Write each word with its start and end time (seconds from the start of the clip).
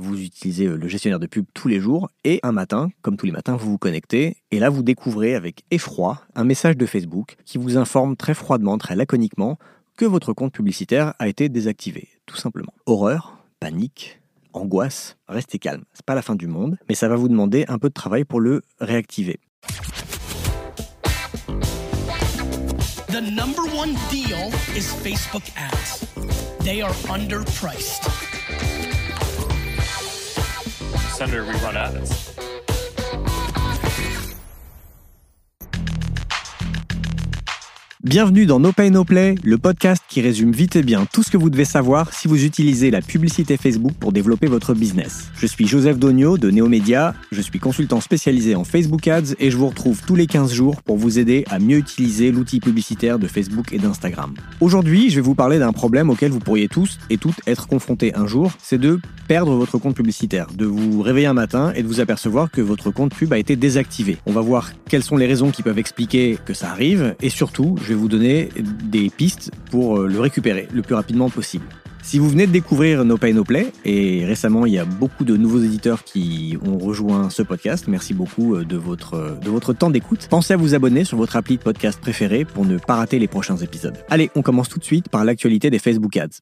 vous 0.00 0.20
utilisez 0.20 0.66
le 0.66 0.88
gestionnaire 0.88 1.20
de 1.20 1.26
pub 1.26 1.44
tous 1.54 1.68
les 1.68 1.78
jours 1.78 2.10
et 2.24 2.40
un 2.42 2.52
matin, 2.52 2.90
comme 3.02 3.16
tous 3.16 3.26
les 3.26 3.32
matins, 3.32 3.56
vous 3.56 3.72
vous 3.72 3.78
connectez 3.78 4.38
et 4.50 4.58
là 4.58 4.70
vous 4.70 4.82
découvrez 4.82 5.34
avec 5.34 5.64
effroi 5.70 6.22
un 6.34 6.44
message 6.44 6.76
de 6.76 6.86
Facebook 6.86 7.36
qui 7.44 7.58
vous 7.58 7.76
informe 7.76 8.16
très 8.16 8.34
froidement, 8.34 8.78
très 8.78 8.96
laconiquement 8.96 9.58
que 9.96 10.04
votre 10.06 10.32
compte 10.32 10.52
publicitaire 10.52 11.14
a 11.18 11.28
été 11.28 11.48
désactivé, 11.48 12.08
tout 12.24 12.36
simplement. 12.36 12.72
Horreur, 12.86 13.38
panique, 13.60 14.20
angoisse, 14.54 15.16
restez 15.28 15.58
calme. 15.58 15.84
C'est 15.92 16.06
pas 16.06 16.14
la 16.14 16.22
fin 16.22 16.34
du 16.34 16.46
monde, 16.46 16.78
mais 16.88 16.94
ça 16.94 17.08
va 17.08 17.16
vous 17.16 17.28
demander 17.28 17.66
un 17.68 17.78
peu 17.78 17.88
de 17.88 17.94
travail 17.94 18.24
pour 18.24 18.40
le 18.40 18.62
réactiver. 18.80 19.38
The 23.08 23.20
number 23.20 23.64
one 23.76 23.94
deal 24.10 24.50
is 24.74 24.94
Facebook 25.02 25.42
ads. 25.56 26.06
They 26.64 26.80
are 26.80 26.94
underpriced. 27.10 28.29
Senator, 31.20 31.44
we 31.44 31.52
run 31.56 31.76
ads. 31.76 32.49
Bienvenue 38.02 38.46
dans 38.46 38.60
No 38.60 38.72
Pay 38.72 38.90
No 38.90 39.04
Play, 39.04 39.34
le 39.44 39.58
podcast 39.58 40.02
qui 40.08 40.22
résume 40.22 40.52
vite 40.52 40.74
et 40.74 40.82
bien 40.82 41.04
tout 41.12 41.22
ce 41.22 41.30
que 41.30 41.36
vous 41.36 41.50
devez 41.50 41.66
savoir 41.66 42.14
si 42.14 42.28
vous 42.28 42.46
utilisez 42.46 42.90
la 42.90 43.02
publicité 43.02 43.58
Facebook 43.58 43.92
pour 44.00 44.10
développer 44.10 44.46
votre 44.46 44.72
business. 44.72 45.30
Je 45.36 45.46
suis 45.46 45.66
Joseph 45.66 45.98
Dogno 45.98 46.38
de 46.38 46.50
Neomédia, 46.50 47.12
je 47.30 47.42
suis 47.42 47.58
consultant 47.58 48.00
spécialisé 48.00 48.54
en 48.54 48.64
Facebook 48.64 49.06
Ads 49.06 49.34
et 49.38 49.50
je 49.50 49.58
vous 49.58 49.68
retrouve 49.68 50.00
tous 50.06 50.14
les 50.14 50.26
15 50.26 50.50
jours 50.50 50.80
pour 50.80 50.96
vous 50.96 51.18
aider 51.18 51.44
à 51.50 51.58
mieux 51.58 51.76
utiliser 51.76 52.32
l'outil 52.32 52.58
publicitaire 52.60 53.18
de 53.18 53.26
Facebook 53.26 53.74
et 53.74 53.78
d'Instagram. 53.78 54.32
Aujourd'hui, 54.62 55.10
je 55.10 55.16
vais 55.16 55.20
vous 55.20 55.34
parler 55.34 55.58
d'un 55.58 55.74
problème 55.74 56.08
auquel 56.08 56.30
vous 56.30 56.40
pourriez 56.40 56.68
tous 56.68 56.98
et 57.10 57.18
toutes 57.18 57.46
être 57.46 57.68
confrontés 57.68 58.14
un 58.16 58.26
jour, 58.26 58.50
c'est 58.62 58.80
de 58.80 58.98
perdre 59.28 59.54
votre 59.54 59.76
compte 59.76 59.94
publicitaire, 59.94 60.46
de 60.56 60.64
vous 60.64 61.02
réveiller 61.02 61.26
un 61.26 61.34
matin 61.34 61.74
et 61.76 61.82
de 61.82 61.86
vous 61.86 62.00
apercevoir 62.00 62.50
que 62.50 62.62
votre 62.62 62.90
compte 62.90 63.14
pub 63.14 63.30
a 63.34 63.38
été 63.38 63.56
désactivé. 63.56 64.16
On 64.24 64.32
va 64.32 64.40
voir 64.40 64.70
quelles 64.88 65.04
sont 65.04 65.18
les 65.18 65.26
raisons 65.26 65.50
qui 65.50 65.62
peuvent 65.62 65.78
expliquer 65.78 66.38
que 66.46 66.54
ça 66.54 66.70
arrive 66.70 67.14
et 67.20 67.28
surtout, 67.28 67.76
vais 67.90 68.00
vous 68.00 68.08
donner 68.08 68.50
des 68.84 69.10
pistes 69.10 69.50
pour 69.70 69.98
euh, 69.98 70.06
le 70.06 70.20
récupérer 70.20 70.68
le 70.72 70.82
plus 70.82 70.94
rapidement 70.94 71.28
possible. 71.28 71.66
Si 72.02 72.18
vous 72.18 72.30
venez 72.30 72.46
de 72.46 72.52
découvrir 72.52 73.04
No 73.04 73.18
Pay 73.18 73.34
No 73.34 73.44
Play, 73.44 73.72
et 73.84 74.24
récemment 74.24 74.64
il 74.64 74.72
y 74.72 74.78
a 74.78 74.84
beaucoup 74.84 75.24
de 75.24 75.36
nouveaux 75.36 75.60
éditeurs 75.60 76.02
qui 76.02 76.56
ont 76.64 76.78
rejoint 76.78 77.28
ce 77.28 77.42
podcast, 77.42 77.88
merci 77.88 78.14
beaucoup 78.14 78.54
euh, 78.54 78.64
de 78.64 78.76
votre, 78.76 79.14
euh, 79.14 79.34
de 79.34 79.50
votre 79.50 79.72
temps 79.72 79.90
d'écoute. 79.90 80.26
Pensez 80.30 80.54
à 80.54 80.56
vous 80.56 80.74
abonner 80.74 81.04
sur 81.04 81.18
votre 81.18 81.36
appli 81.36 81.56
de 81.58 81.62
podcast 81.62 82.00
préféré 82.00 82.44
pour 82.44 82.64
ne 82.64 82.78
pas 82.78 82.94
rater 82.94 83.18
les 83.18 83.28
prochains 83.28 83.56
épisodes. 83.56 83.98
Allez, 84.08 84.30
on 84.34 84.42
commence 84.42 84.68
tout 84.68 84.78
de 84.78 84.84
suite 84.84 85.08
par 85.08 85.24
l'actualité 85.24 85.68
des 85.68 85.78
Facebook 85.78 86.16
Ads. 86.16 86.40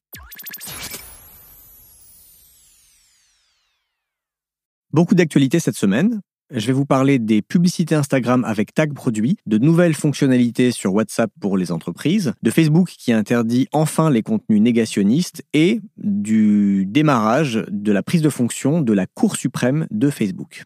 Beaucoup 4.91 5.15
d'actualités 5.15 5.59
cette 5.59 5.77
semaine. 5.77 6.21
Je 6.51 6.65
vais 6.65 6.73
vous 6.73 6.85
parler 6.85 7.19
des 7.19 7.43
publicités 7.43 7.93
Instagram 7.93 8.43
avec 8.43 8.73
tag 8.73 8.95
produit, 8.95 9.37
de 9.45 9.59
nouvelles 9.59 9.93
fonctionnalités 9.93 10.71
sur 10.71 10.91
WhatsApp 10.95 11.29
pour 11.39 11.57
les 11.57 11.71
entreprises, 11.71 12.33
de 12.41 12.49
Facebook 12.49 12.89
qui 12.97 13.13
interdit 13.13 13.67
enfin 13.71 14.09
les 14.09 14.23
contenus 14.23 14.59
négationnistes 14.59 15.43
et 15.53 15.79
du 15.97 16.87
démarrage 16.87 17.63
de 17.69 17.91
la 17.91 18.01
prise 18.01 18.23
de 18.23 18.31
fonction 18.31 18.81
de 18.81 18.93
la 18.93 19.05
Cour 19.05 19.35
suprême 19.35 19.85
de 19.91 20.09
Facebook. 20.09 20.63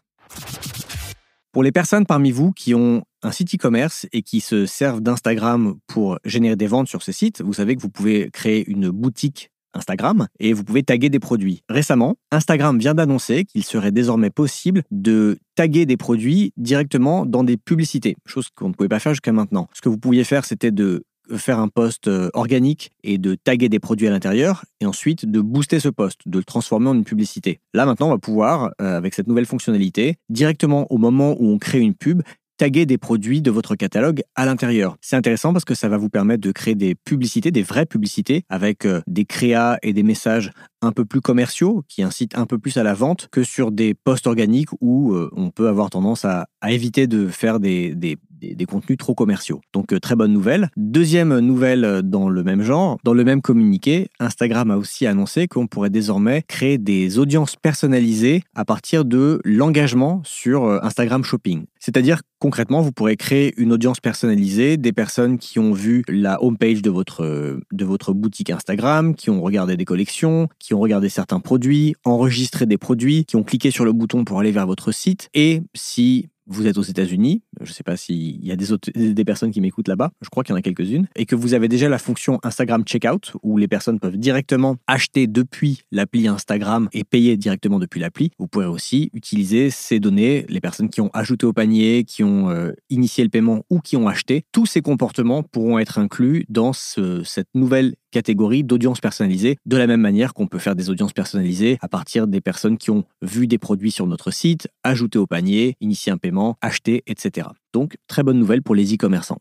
Pour 1.52 1.62
les 1.62 1.70
personnes 1.70 2.06
parmi 2.06 2.30
vous 2.30 2.52
qui 2.52 2.74
ont 2.74 3.04
un 3.22 3.30
site 3.30 3.54
e-commerce 3.54 4.06
et 4.14 4.22
qui 4.22 4.40
se 4.40 4.64
servent 4.64 5.02
d'Instagram 5.02 5.74
pour 5.86 6.18
générer 6.24 6.56
des 6.56 6.66
ventes 6.66 6.88
sur 6.88 7.02
ce 7.02 7.12
site, 7.12 7.42
vous 7.42 7.52
savez 7.52 7.76
que 7.76 7.82
vous 7.82 7.90
pouvez 7.90 8.30
créer 8.30 8.64
une 8.70 8.88
boutique 8.88 9.50
Instagram 9.74 10.26
et 10.40 10.52
vous 10.52 10.64
pouvez 10.64 10.82
taguer 10.82 11.10
des 11.10 11.18
produits. 11.18 11.62
Récemment, 11.68 12.16
Instagram 12.30 12.78
vient 12.78 12.94
d'annoncer 12.94 13.44
qu'il 13.44 13.64
serait 13.64 13.92
désormais 13.92 14.30
possible 14.30 14.82
de 14.90 15.38
taguer 15.54 15.86
des 15.86 15.96
produits 15.96 16.52
directement 16.56 17.26
dans 17.26 17.44
des 17.44 17.56
publicités, 17.56 18.16
chose 18.26 18.48
qu'on 18.54 18.68
ne 18.68 18.74
pouvait 18.74 18.88
pas 18.88 18.98
faire 18.98 19.12
jusqu'à 19.12 19.32
maintenant. 19.32 19.68
Ce 19.72 19.80
que 19.80 19.88
vous 19.88 19.98
pouviez 19.98 20.24
faire, 20.24 20.44
c'était 20.44 20.70
de 20.70 21.04
faire 21.36 21.58
un 21.58 21.68
post 21.68 22.08
euh, 22.08 22.30
organique 22.34 22.92
et 23.02 23.18
de 23.18 23.34
taguer 23.34 23.68
des 23.68 23.78
produits 23.78 24.06
à 24.06 24.10
l'intérieur 24.10 24.64
et 24.80 24.86
ensuite 24.86 25.24
de 25.24 25.40
booster 25.40 25.80
ce 25.80 25.88
post, 25.88 26.20
de 26.26 26.38
le 26.38 26.44
transformer 26.44 26.88
en 26.88 26.94
une 26.94 27.04
publicité. 27.04 27.60
Là 27.72 27.86
maintenant, 27.86 28.08
on 28.08 28.10
va 28.10 28.18
pouvoir, 28.18 28.72
euh, 28.80 28.96
avec 28.96 29.14
cette 29.14 29.26
nouvelle 29.26 29.46
fonctionnalité, 29.46 30.16
directement 30.28 30.86
au 30.92 30.98
moment 30.98 31.34
où 31.38 31.48
on 31.48 31.58
crée 31.58 31.80
une 31.80 31.94
pub, 31.94 32.22
taguer 32.56 32.86
des 32.86 32.98
produits 32.98 33.42
de 33.42 33.50
votre 33.50 33.74
catalogue 33.74 34.22
à 34.34 34.46
l'intérieur. 34.46 34.96
C'est 35.00 35.16
intéressant 35.16 35.52
parce 35.52 35.64
que 35.64 35.74
ça 35.74 35.88
va 35.88 35.96
vous 35.96 36.08
permettre 36.08 36.42
de 36.42 36.52
créer 36.52 36.74
des 36.74 36.94
publicités, 36.94 37.50
des 37.50 37.62
vraies 37.62 37.86
publicités, 37.86 38.44
avec 38.48 38.86
euh, 38.86 39.00
des 39.06 39.24
créas 39.24 39.78
et 39.82 39.92
des 39.92 40.02
messages 40.02 40.50
un 40.84 40.92
peu 40.92 41.04
plus 41.04 41.20
commerciaux, 41.20 41.84
qui 41.88 42.02
incitent 42.02 42.36
un 42.36 42.46
peu 42.46 42.58
plus 42.58 42.76
à 42.76 42.82
la 42.82 42.94
vente 42.94 43.28
que 43.30 43.42
sur 43.42 43.72
des 43.72 43.94
posts 43.94 44.26
organiques 44.26 44.70
où 44.80 45.12
euh, 45.12 45.30
on 45.36 45.50
peut 45.50 45.68
avoir 45.68 45.90
tendance 45.90 46.24
à, 46.24 46.46
éviter 46.66 47.06
de 47.06 47.28
faire 47.28 47.60
des, 47.60 47.94
des, 47.94 48.16
des, 48.40 48.64
contenus 48.64 48.96
trop 48.96 49.14
commerciaux. 49.14 49.60
Donc 49.72 49.92
euh, 49.92 50.00
très 50.00 50.16
bonne 50.16 50.32
nouvelle. 50.32 50.70
Deuxième 50.76 51.38
nouvelle 51.40 51.84
euh, 51.84 52.02
dans 52.02 52.28
le 52.28 52.42
même 52.42 52.62
genre, 52.62 52.98
dans 53.04 53.12
le 53.12 53.22
même 53.22 53.42
communiqué, 53.42 54.08
Instagram 54.18 54.70
a 54.70 54.76
aussi 54.76 55.06
annoncé 55.06 55.46
qu'on 55.46 55.66
pourrait 55.66 55.90
désormais 55.90 56.42
créer 56.48 56.78
des 56.78 57.18
audiences 57.18 57.56
personnalisées 57.56 58.42
à 58.54 58.64
partir 58.64 59.04
de 59.04 59.40
l'engagement 59.44 60.22
sur 60.24 60.64
Instagram 60.82 61.22
Shopping. 61.22 61.66
C'est-à-dire 61.78 62.22
concrètement, 62.38 62.82
vous 62.82 62.92
pourrez 62.92 63.16
créer 63.16 63.54
une 63.56 63.72
audience 63.72 64.00
personnalisée, 64.00 64.76
des 64.76 64.92
personnes 64.92 65.38
qui 65.38 65.58
ont 65.58 65.72
vu 65.72 66.02
la 66.08 66.42
homepage 66.42 66.82
de 66.82 66.90
votre, 66.90 67.58
de 67.72 67.84
votre 67.84 68.12
boutique 68.12 68.50
Instagram, 68.50 69.14
qui 69.14 69.30
ont 69.30 69.40
regardé 69.40 69.78
des 69.78 69.86
collections, 69.86 70.48
qui 70.58 70.73
regardé 70.78 71.08
certains 71.08 71.40
produits, 71.40 71.94
enregistré 72.04 72.66
des 72.66 72.78
produits, 72.78 73.24
qui 73.24 73.36
ont 73.36 73.42
cliqué 73.42 73.70
sur 73.70 73.84
le 73.84 73.92
bouton 73.92 74.24
pour 74.24 74.40
aller 74.40 74.52
vers 74.52 74.66
votre 74.66 74.92
site. 74.92 75.28
Et 75.34 75.62
si 75.74 76.28
vous 76.46 76.66
êtes 76.66 76.78
aux 76.78 76.82
États-Unis, 76.82 77.42
je 77.60 77.70
ne 77.70 77.74
sais 77.74 77.82
pas 77.82 77.96
s'il 77.96 78.44
y 78.44 78.52
a 78.52 78.56
des, 78.56 79.24
personnes 79.24 79.50
qui 79.50 79.60
m'écoutent 79.60 79.88
là-bas, 79.88 80.10
je 80.20 80.28
crois 80.28 80.44
qu'il 80.44 80.52
y 80.52 80.54
en 80.54 80.58
a 80.58 80.62
quelques-unes, 80.62 81.06
et 81.16 81.26
que 81.26 81.34
vous 81.34 81.54
avez 81.54 81.68
déjà 81.68 81.88
la 81.88 81.98
fonction 81.98 82.38
Instagram 82.42 82.84
Checkout, 82.84 83.32
où 83.42 83.56
les 83.56 83.68
personnes 83.68 83.98
peuvent 83.98 84.16
directement 84.16 84.76
acheter 84.86 85.26
depuis 85.26 85.82
l'appli 85.90 86.28
Instagram 86.28 86.88
et 86.92 87.04
payer 87.04 87.36
directement 87.36 87.78
depuis 87.78 88.00
l'appli, 88.00 88.30
vous 88.38 88.46
pourrez 88.46 88.66
aussi 88.66 89.10
utiliser 89.14 89.70
ces 89.70 90.00
données, 90.00 90.44
les 90.48 90.60
personnes 90.60 90.90
qui 90.90 91.00
ont 91.00 91.10
ajouté 91.14 91.46
au 91.46 91.52
panier, 91.52 92.04
qui 92.04 92.22
ont 92.22 92.50
euh, 92.50 92.72
initié 92.90 93.24
le 93.24 93.30
paiement 93.30 93.64
ou 93.70 93.80
qui 93.80 93.96
ont 93.96 94.08
acheté, 94.08 94.44
tous 94.52 94.66
ces 94.66 94.82
comportements 94.82 95.42
pourront 95.42 95.78
être 95.78 95.98
inclus 95.98 96.44
dans 96.48 96.72
cette 96.72 97.48
nouvelle 97.54 97.94
catégorie 98.14 98.62
d'audience 98.62 99.00
personnalisée, 99.00 99.56
de 99.66 99.76
la 99.76 99.88
même 99.88 100.00
manière 100.00 100.34
qu'on 100.34 100.46
peut 100.46 100.60
faire 100.60 100.76
des 100.76 100.88
audiences 100.88 101.12
personnalisées 101.12 101.78
à 101.80 101.88
partir 101.88 102.28
des 102.28 102.40
personnes 102.40 102.78
qui 102.78 102.92
ont 102.92 103.02
vu 103.22 103.48
des 103.48 103.58
produits 103.58 103.90
sur 103.90 104.06
notre 104.06 104.30
site, 104.30 104.68
ajouté 104.84 105.18
au 105.18 105.26
panier, 105.26 105.76
initié 105.80 106.12
un 106.12 106.16
paiement, 106.16 106.56
acheté, 106.60 107.02
etc. 107.08 107.48
Donc, 107.72 107.96
très 108.06 108.22
bonne 108.22 108.38
nouvelle 108.38 108.62
pour 108.62 108.76
les 108.76 108.94
e-commerçants. 108.94 109.40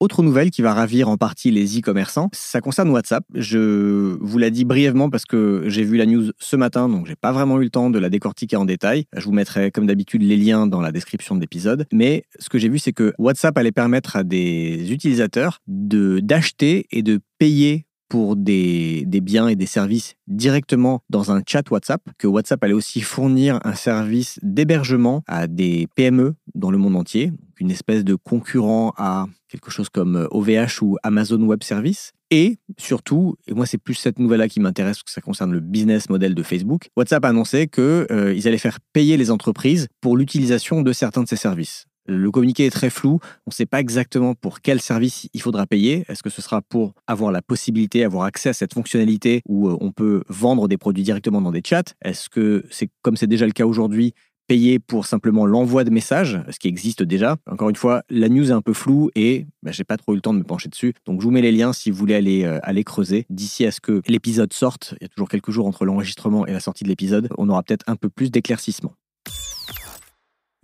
Autre 0.00 0.22
nouvelle 0.22 0.52
qui 0.52 0.62
va 0.62 0.74
ravir 0.74 1.08
en 1.08 1.16
partie 1.16 1.50
les 1.50 1.80
e-commerçants, 1.80 2.28
ça 2.32 2.60
concerne 2.60 2.88
WhatsApp. 2.90 3.24
Je 3.34 4.16
vous 4.20 4.38
l'ai 4.38 4.52
dit 4.52 4.64
brièvement 4.64 5.10
parce 5.10 5.24
que 5.24 5.64
j'ai 5.66 5.82
vu 5.82 5.96
la 5.96 6.06
news 6.06 6.30
ce 6.38 6.54
matin, 6.54 6.88
donc 6.88 7.06
j'ai 7.06 7.16
pas 7.16 7.32
vraiment 7.32 7.60
eu 7.60 7.64
le 7.64 7.70
temps 7.70 7.90
de 7.90 7.98
la 7.98 8.08
décortiquer 8.08 8.54
en 8.54 8.64
détail. 8.64 9.06
Je 9.16 9.24
vous 9.24 9.32
mettrai 9.32 9.72
comme 9.72 9.86
d'habitude 9.86 10.22
les 10.22 10.36
liens 10.36 10.68
dans 10.68 10.80
la 10.80 10.92
description 10.92 11.34
de 11.34 11.40
l'épisode. 11.40 11.86
Mais 11.92 12.22
ce 12.38 12.48
que 12.48 12.58
j'ai 12.58 12.68
vu, 12.68 12.78
c'est 12.78 12.92
que 12.92 13.12
WhatsApp 13.18 13.58
allait 13.58 13.72
permettre 13.72 14.14
à 14.14 14.22
des 14.22 14.92
utilisateurs 14.92 15.58
de 15.66 16.20
d'acheter 16.20 16.86
et 16.92 17.02
de 17.02 17.18
payer 17.38 17.87
pour 18.08 18.36
des, 18.36 19.04
biens 19.06 19.48
et 19.48 19.56
des 19.56 19.66
services 19.66 20.14
directement 20.26 21.02
dans 21.10 21.32
un 21.32 21.42
chat 21.46 21.68
WhatsApp, 21.70 22.02
que 22.18 22.26
WhatsApp 22.26 22.62
allait 22.64 22.72
aussi 22.72 23.00
fournir 23.00 23.58
un 23.64 23.74
service 23.74 24.38
d'hébergement 24.42 25.22
à 25.26 25.46
des 25.46 25.88
PME 25.94 26.34
dans 26.54 26.70
le 26.70 26.78
monde 26.78 26.96
entier, 26.96 27.32
une 27.60 27.70
espèce 27.70 28.04
de 28.04 28.14
concurrent 28.14 28.92
à 28.96 29.26
quelque 29.48 29.70
chose 29.70 29.88
comme 29.88 30.28
OVH 30.30 30.82
ou 30.82 30.96
Amazon 31.02 31.40
Web 31.42 31.62
Service. 31.62 32.12
Et 32.30 32.58
surtout, 32.76 33.36
et 33.46 33.54
moi 33.54 33.64
c'est 33.64 33.78
plus 33.78 33.94
cette 33.94 34.18
nouvelle-là 34.18 34.48
qui 34.48 34.60
m'intéresse 34.60 34.98
parce 34.98 35.04
que 35.04 35.10
ça 35.10 35.22
concerne 35.22 35.52
le 35.52 35.60
business 35.60 36.10
model 36.10 36.34
de 36.34 36.42
Facebook, 36.42 36.90
WhatsApp 36.96 37.24
a 37.24 37.28
annoncé 37.28 37.68
qu'ils 37.68 37.82
euh, 37.82 38.40
allaient 38.44 38.58
faire 38.58 38.80
payer 38.92 39.16
les 39.16 39.30
entreprises 39.30 39.88
pour 40.02 40.16
l'utilisation 40.16 40.82
de 40.82 40.92
certains 40.92 41.22
de 41.22 41.28
ces 41.28 41.36
services. 41.36 41.87
Le 42.08 42.30
communiqué 42.30 42.64
est 42.64 42.70
très 42.70 42.88
flou. 42.88 43.20
On 43.46 43.50
ne 43.50 43.52
sait 43.52 43.66
pas 43.66 43.80
exactement 43.80 44.34
pour 44.34 44.62
quel 44.62 44.80
service 44.80 45.28
il 45.34 45.42
faudra 45.42 45.66
payer. 45.66 46.06
Est-ce 46.08 46.22
que 46.22 46.30
ce 46.30 46.40
sera 46.40 46.62
pour 46.62 46.94
avoir 47.06 47.30
la 47.30 47.42
possibilité, 47.42 48.02
avoir 48.02 48.24
accès 48.24 48.48
à 48.48 48.54
cette 48.54 48.72
fonctionnalité 48.72 49.42
où 49.46 49.68
euh, 49.68 49.76
on 49.80 49.92
peut 49.92 50.22
vendre 50.30 50.68
des 50.68 50.78
produits 50.78 51.04
directement 51.04 51.42
dans 51.42 51.52
des 51.52 51.60
chats? 51.62 51.82
Est-ce 52.02 52.30
que 52.30 52.64
c'est 52.70 52.88
comme 53.02 53.18
c'est 53.18 53.26
déjà 53.26 53.44
le 53.44 53.52
cas 53.52 53.66
aujourd'hui 53.66 54.14
payer 54.46 54.78
pour 54.78 55.04
simplement 55.04 55.44
l'envoi 55.44 55.84
de 55.84 55.90
messages, 55.90 56.40
ce 56.48 56.58
qui 56.58 56.68
existe 56.68 57.02
déjà? 57.02 57.36
Encore 57.50 57.68
une 57.68 57.76
fois, 57.76 58.02
la 58.08 58.30
news 58.30 58.50
est 58.50 58.54
un 58.54 58.62
peu 58.62 58.72
floue 58.72 59.10
et 59.14 59.46
bah, 59.62 59.70
j'ai 59.72 59.84
pas 59.84 59.98
trop 59.98 60.12
eu 60.12 60.16
le 60.16 60.22
temps 60.22 60.32
de 60.32 60.38
me 60.38 60.44
pencher 60.44 60.70
dessus. 60.70 60.94
Donc 61.04 61.20
je 61.20 61.26
vous 61.26 61.30
mets 61.30 61.42
les 61.42 61.52
liens 61.52 61.74
si 61.74 61.90
vous 61.90 61.98
voulez 61.98 62.14
aller, 62.14 62.44
euh, 62.44 62.58
aller 62.62 62.84
creuser. 62.84 63.26
D'ici 63.28 63.66
à 63.66 63.70
ce 63.70 63.82
que 63.82 64.00
l'épisode 64.08 64.54
sorte, 64.54 64.94
il 65.00 65.04
y 65.04 65.04
a 65.04 65.08
toujours 65.08 65.28
quelques 65.28 65.50
jours 65.50 65.66
entre 65.66 65.84
l'enregistrement 65.84 66.46
et 66.46 66.52
la 66.54 66.60
sortie 66.60 66.84
de 66.84 66.88
l'épisode, 66.88 67.28
on 67.36 67.50
aura 67.50 67.62
peut-être 67.62 67.84
un 67.86 67.96
peu 67.96 68.08
plus 68.08 68.30
d'éclaircissement. 68.30 68.94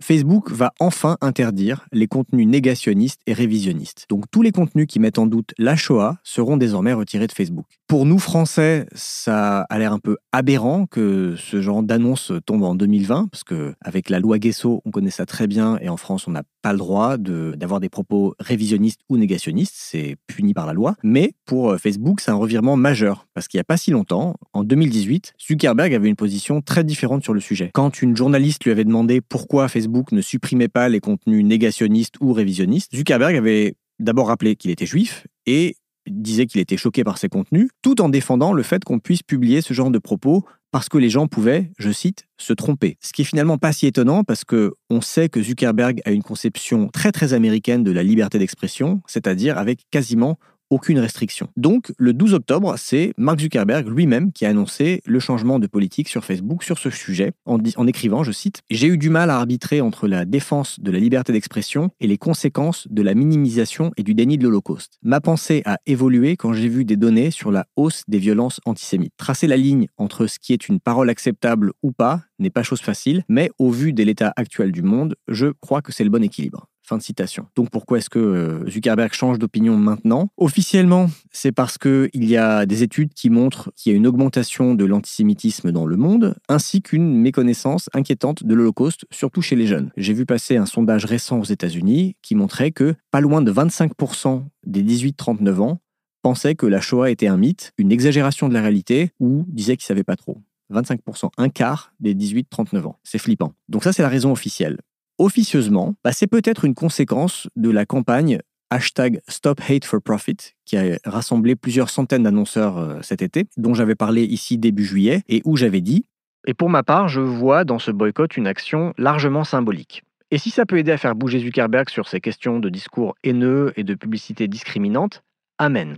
Facebook 0.05 0.51
va 0.51 0.71
enfin 0.79 1.17
interdire 1.19 1.87
les 1.91 2.05
contenus 2.05 2.45
négationnistes 2.45 3.21
et 3.25 3.33
révisionnistes. 3.33 4.05
Donc 4.07 4.25
tous 4.29 4.43
les 4.43 4.51
contenus 4.51 4.85
qui 4.85 4.99
mettent 4.99 5.17
en 5.17 5.25
doute 5.25 5.55
la 5.57 5.75
Shoah 5.75 6.17
seront 6.23 6.57
désormais 6.57 6.93
retirés 6.93 7.25
de 7.25 7.31
Facebook. 7.31 7.65
Pour 7.87 8.05
nous 8.05 8.19
Français, 8.19 8.85
ça 8.93 9.61
a 9.61 9.79
l'air 9.79 9.93
un 9.93 9.99
peu 9.99 10.17
aberrant 10.31 10.85
que 10.85 11.35
ce 11.37 11.59
genre 11.59 11.81
d'annonce 11.81 12.31
tombe 12.45 12.63
en 12.63 12.75
2020, 12.75 13.29
parce 13.31 13.43
que 13.43 13.73
avec 13.81 14.09
la 14.09 14.19
loi 14.19 14.37
Guesso, 14.37 14.81
on 14.85 14.91
connaît 14.91 15.09
ça 15.09 15.25
très 15.25 15.47
bien, 15.47 15.77
et 15.81 15.89
en 15.89 15.97
France, 15.97 16.27
on 16.27 16.31
n'a 16.31 16.43
pas 16.63 16.71
le 16.71 16.79
droit 16.79 17.17
d'avoir 17.17 17.79
des 17.79 17.89
propos 17.89 18.33
révisionnistes 18.39 19.01
ou 19.07 19.17
négationnistes, 19.17 19.75
c'est 19.75 20.17
puni 20.25 20.55
par 20.55 20.65
la 20.65 20.73
loi. 20.73 20.95
Mais 21.03 21.33
pour 21.45 21.71
euh, 21.71 21.77
Facebook, 21.77 22.21
c'est 22.21 22.31
un 22.31 22.35
revirement 22.35 22.75
majeur, 22.75 23.27
parce 23.35 23.47
qu'il 23.47 23.59
n'y 23.59 23.61
a 23.61 23.65
pas 23.65 23.77
si 23.77 23.91
longtemps, 23.91 24.35
en 24.53 24.63
2018, 24.63 25.33
Zuckerberg 25.47 25.93
avait 25.93 26.09
une 26.09 26.15
position 26.15 26.61
très 26.61 26.83
différente 26.83 27.23
sur 27.23 27.35
le 27.35 27.39
sujet. 27.39 27.69
Quand 27.73 28.01
une 28.01 28.17
journaliste 28.17 28.63
lui 28.65 28.71
avait 28.71 28.83
demandé 28.83 29.21
pourquoi 29.21 29.67
Facebook 29.67 29.94
ne 30.11 30.21
supprimait 30.21 30.67
pas 30.67 30.89
les 30.89 30.99
contenus 30.99 31.45
négationnistes 31.45 32.15
ou 32.19 32.33
révisionnistes, 32.33 32.95
Zuckerberg 32.95 33.35
avait 33.35 33.75
d'abord 33.99 34.27
rappelé 34.27 34.55
qu'il 34.55 34.71
était 34.71 34.85
juif 34.85 35.25
et 35.45 35.75
disait 36.07 36.45
qu'il 36.45 36.61
était 36.61 36.77
choqué 36.77 37.03
par 37.03 37.17
ces 37.17 37.29
contenus, 37.29 37.69
tout 37.81 38.01
en 38.01 38.09
défendant 38.09 38.53
le 38.53 38.63
fait 38.63 38.83
qu'on 38.83 38.99
puisse 38.99 39.23
publier 39.23 39.61
ce 39.61 39.73
genre 39.73 39.89
de 39.89 39.97
propos 39.97 40.45
parce 40.71 40.89
que 40.89 40.97
les 40.97 41.09
gens 41.09 41.27
pouvaient, 41.27 41.71
je 41.77 41.89
cite, 41.89 42.25
se 42.37 42.51
tromper. 42.51 42.97
Ce 42.99 43.13
qui 43.13 43.21
est 43.21 43.25
finalement 43.25 43.57
pas 43.57 43.71
si 43.71 43.87
étonnant 43.87 44.23
parce 44.23 44.43
que 44.43 44.73
on 44.89 45.01
sait 45.01 45.29
que 45.29 45.41
Zuckerberg 45.41 46.01
a 46.05 46.11
une 46.11 46.21
conception 46.21 46.89
très 46.89 47.11
très 47.11 47.33
américaine 47.33 47.83
de 47.83 47.91
la 47.91 48.03
liberté 48.03 48.39
d'expression, 48.39 49.01
c'est-à-dire 49.07 49.57
avec 49.57 49.85
quasiment 49.89 50.37
aucune 50.69 50.99
restriction. 50.99 51.49
Donc, 51.57 51.91
le 51.97 52.13
12 52.13 52.33
octobre, 52.33 52.75
c'est 52.77 53.13
Mark 53.17 53.39
Zuckerberg 53.39 53.87
lui-même 53.87 54.31
qui 54.31 54.45
a 54.45 54.49
annoncé 54.49 55.01
le 55.05 55.19
changement 55.19 55.59
de 55.59 55.67
politique 55.67 56.09
sur 56.09 56.25
Facebook 56.25 56.63
sur 56.63 56.77
ce 56.77 56.89
sujet, 56.89 57.33
en, 57.45 57.87
écrivant, 57.87 58.23
je 58.23 58.31
cite, 58.31 58.61
J'ai 58.69 58.87
eu 58.87 58.97
du 58.97 59.09
mal 59.09 59.29
à 59.29 59.37
arbitrer 59.37 59.81
entre 59.81 60.07
la 60.07 60.25
défense 60.25 60.79
de 60.79 60.91
la 60.91 60.99
liberté 60.99 61.33
d'expression 61.33 61.89
et 61.99 62.07
les 62.07 62.17
conséquences 62.17 62.87
de 62.89 63.01
la 63.01 63.13
minimisation 63.13 63.91
et 63.97 64.03
du 64.03 64.13
déni 64.13 64.37
de 64.37 64.43
l'Holocauste. 64.43 64.99
Ma 65.03 65.21
pensée 65.21 65.61
a 65.65 65.79
évolué 65.85 66.37
quand 66.37 66.53
j'ai 66.53 66.69
vu 66.69 66.85
des 66.85 66.97
données 66.97 67.31
sur 67.31 67.51
la 67.51 67.65
hausse 67.75 68.03
des 68.07 68.19
violences 68.19 68.59
antisémites. 68.65 69.13
Tracer 69.17 69.47
la 69.47 69.57
ligne 69.57 69.87
entre 69.97 70.27
ce 70.27 70.39
qui 70.39 70.53
est 70.53 70.67
une 70.67 70.79
parole 70.79 71.09
acceptable 71.09 71.73
ou 71.83 71.91
pas 71.91 72.21
n'est 72.39 72.49
pas 72.49 72.63
chose 72.63 72.81
facile, 72.81 73.23
mais 73.29 73.49
au 73.59 73.71
vu 73.71 73.93
de 73.93 74.03
l'état 74.03 74.33
actuel 74.35 74.71
du 74.71 74.81
monde, 74.81 75.15
je 75.27 75.47
crois 75.47 75.81
que 75.81 75.91
c'est 75.91 76.03
le 76.03 76.09
bon 76.09 76.23
équilibre. 76.23 76.67
Fin 76.87 76.97
de 76.97 77.01
citation. 77.01 77.47
Donc 77.55 77.71
pourquoi 77.71 77.97
est-ce 77.97 78.11
que 78.11 78.19
euh, 78.19 78.69
Zuckerberg 78.69 79.11
change 79.11 79.39
d'opinion 79.39 79.75
maintenant? 79.75 80.29
Officiellement, 80.37 81.09
c'est 81.31 81.51
parce 81.51 81.79
qu'il 81.79 82.09
y 82.13 82.37
a 82.37 82.67
des 82.67 82.83
études 82.83 83.11
qui 83.15 83.31
montrent 83.31 83.71
qu'il 83.75 83.91
y 83.91 83.95
a 83.95 83.97
une 83.97 84.05
augmentation 84.05 84.75
de 84.75 84.85
l'antisémitisme 84.85 85.71
dans 85.71 85.87
le 85.87 85.97
monde, 85.97 86.35
ainsi 86.47 86.83
qu'une 86.83 87.17
méconnaissance 87.17 87.89
inquiétante 87.93 88.43
de 88.43 88.53
l'Holocauste, 88.53 89.05
surtout 89.09 89.41
chez 89.41 89.55
les 89.55 89.65
jeunes. 89.65 89.89
J'ai 89.97 90.13
vu 90.13 90.27
passer 90.27 90.57
un 90.57 90.67
sondage 90.67 91.05
récent 91.05 91.39
aux 91.39 91.45
États-Unis 91.45 92.17
qui 92.21 92.35
montrait 92.35 92.69
que 92.69 92.93
pas 93.09 93.19
loin 93.19 93.41
de 93.41 93.51
25% 93.51 94.43
des 94.67 94.83
18-39 94.83 95.61
ans 95.61 95.79
pensaient 96.21 96.53
que 96.53 96.67
la 96.67 96.81
Shoah 96.81 97.09
était 97.09 97.27
un 97.27 97.37
mythe, 97.37 97.71
une 97.79 97.91
exagération 97.91 98.47
de 98.47 98.53
la 98.53 98.61
réalité, 98.61 99.09
ou 99.19 99.43
disaient 99.47 99.75
qu'ils 99.75 99.85
ne 99.85 99.95
savaient 99.95 100.03
pas 100.03 100.17
trop. 100.17 100.37
25%, 100.73 101.29
un 101.37 101.49
quart 101.49 101.93
des 101.99 102.15
18-39 102.15 102.85
ans. 102.85 102.99
C'est 103.03 103.17
flippant. 103.17 103.53
Donc 103.69 103.83
ça, 103.83 103.93
c'est 103.93 104.01
la 104.01 104.09
raison 104.09 104.31
officielle 104.31 104.77
officieusement, 105.17 105.95
bah, 106.03 106.11
c'est 106.11 106.27
peut-être 106.27 106.65
une 106.65 106.75
conséquence 106.75 107.47
de 107.55 107.69
la 107.69 107.85
campagne 107.85 108.39
hashtag 108.69 109.21
Stop 109.27 109.61
Hate 109.67 109.85
for 109.85 110.01
Profit, 110.01 110.37
qui 110.65 110.77
a 110.77 110.97
rassemblé 111.05 111.55
plusieurs 111.55 111.89
centaines 111.89 112.23
d'annonceurs 112.23 112.77
euh, 112.77 112.99
cet 113.01 113.21
été, 113.21 113.45
dont 113.57 113.73
j'avais 113.73 113.95
parlé 113.95 114.23
ici 114.23 114.57
début 114.57 114.85
juillet, 114.85 115.23
et 115.29 115.41
où 115.45 115.55
j'avais 115.55 115.81
dit 115.81 116.05
Et 116.47 116.53
pour 116.53 116.69
ma 116.69 116.83
part, 116.83 117.07
je 117.07 117.21
vois 117.21 117.63
dans 117.63 117.79
ce 117.79 117.91
boycott 117.91 118.37
une 118.37 118.47
action 118.47 118.93
largement 118.97 119.43
symbolique. 119.43 120.03
Et 120.31 120.37
si 120.37 120.49
ça 120.49 120.65
peut 120.65 120.77
aider 120.77 120.91
à 120.91 120.97
faire 120.97 121.15
bouger 121.15 121.39
Zuckerberg 121.39 121.89
sur 121.89 122.07
ces 122.07 122.19
questions 122.19 122.59
de 122.59 122.69
discours 122.69 123.15
haineux 123.23 123.71
et 123.77 123.83
de 123.83 123.93
publicité 123.93 124.47
discriminante, 124.47 125.23
Amen. 125.57 125.97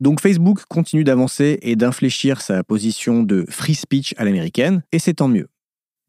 Donc 0.00 0.20
Facebook 0.20 0.62
continue 0.68 1.04
d'avancer 1.04 1.58
et 1.62 1.74
d'infléchir 1.74 2.40
sa 2.40 2.62
position 2.62 3.22
de 3.22 3.44
free 3.48 3.74
speech 3.74 4.14
à 4.16 4.24
l'américaine, 4.24 4.82
et 4.92 4.98
c'est 4.98 5.14
tant 5.14 5.28
mieux. 5.28 5.48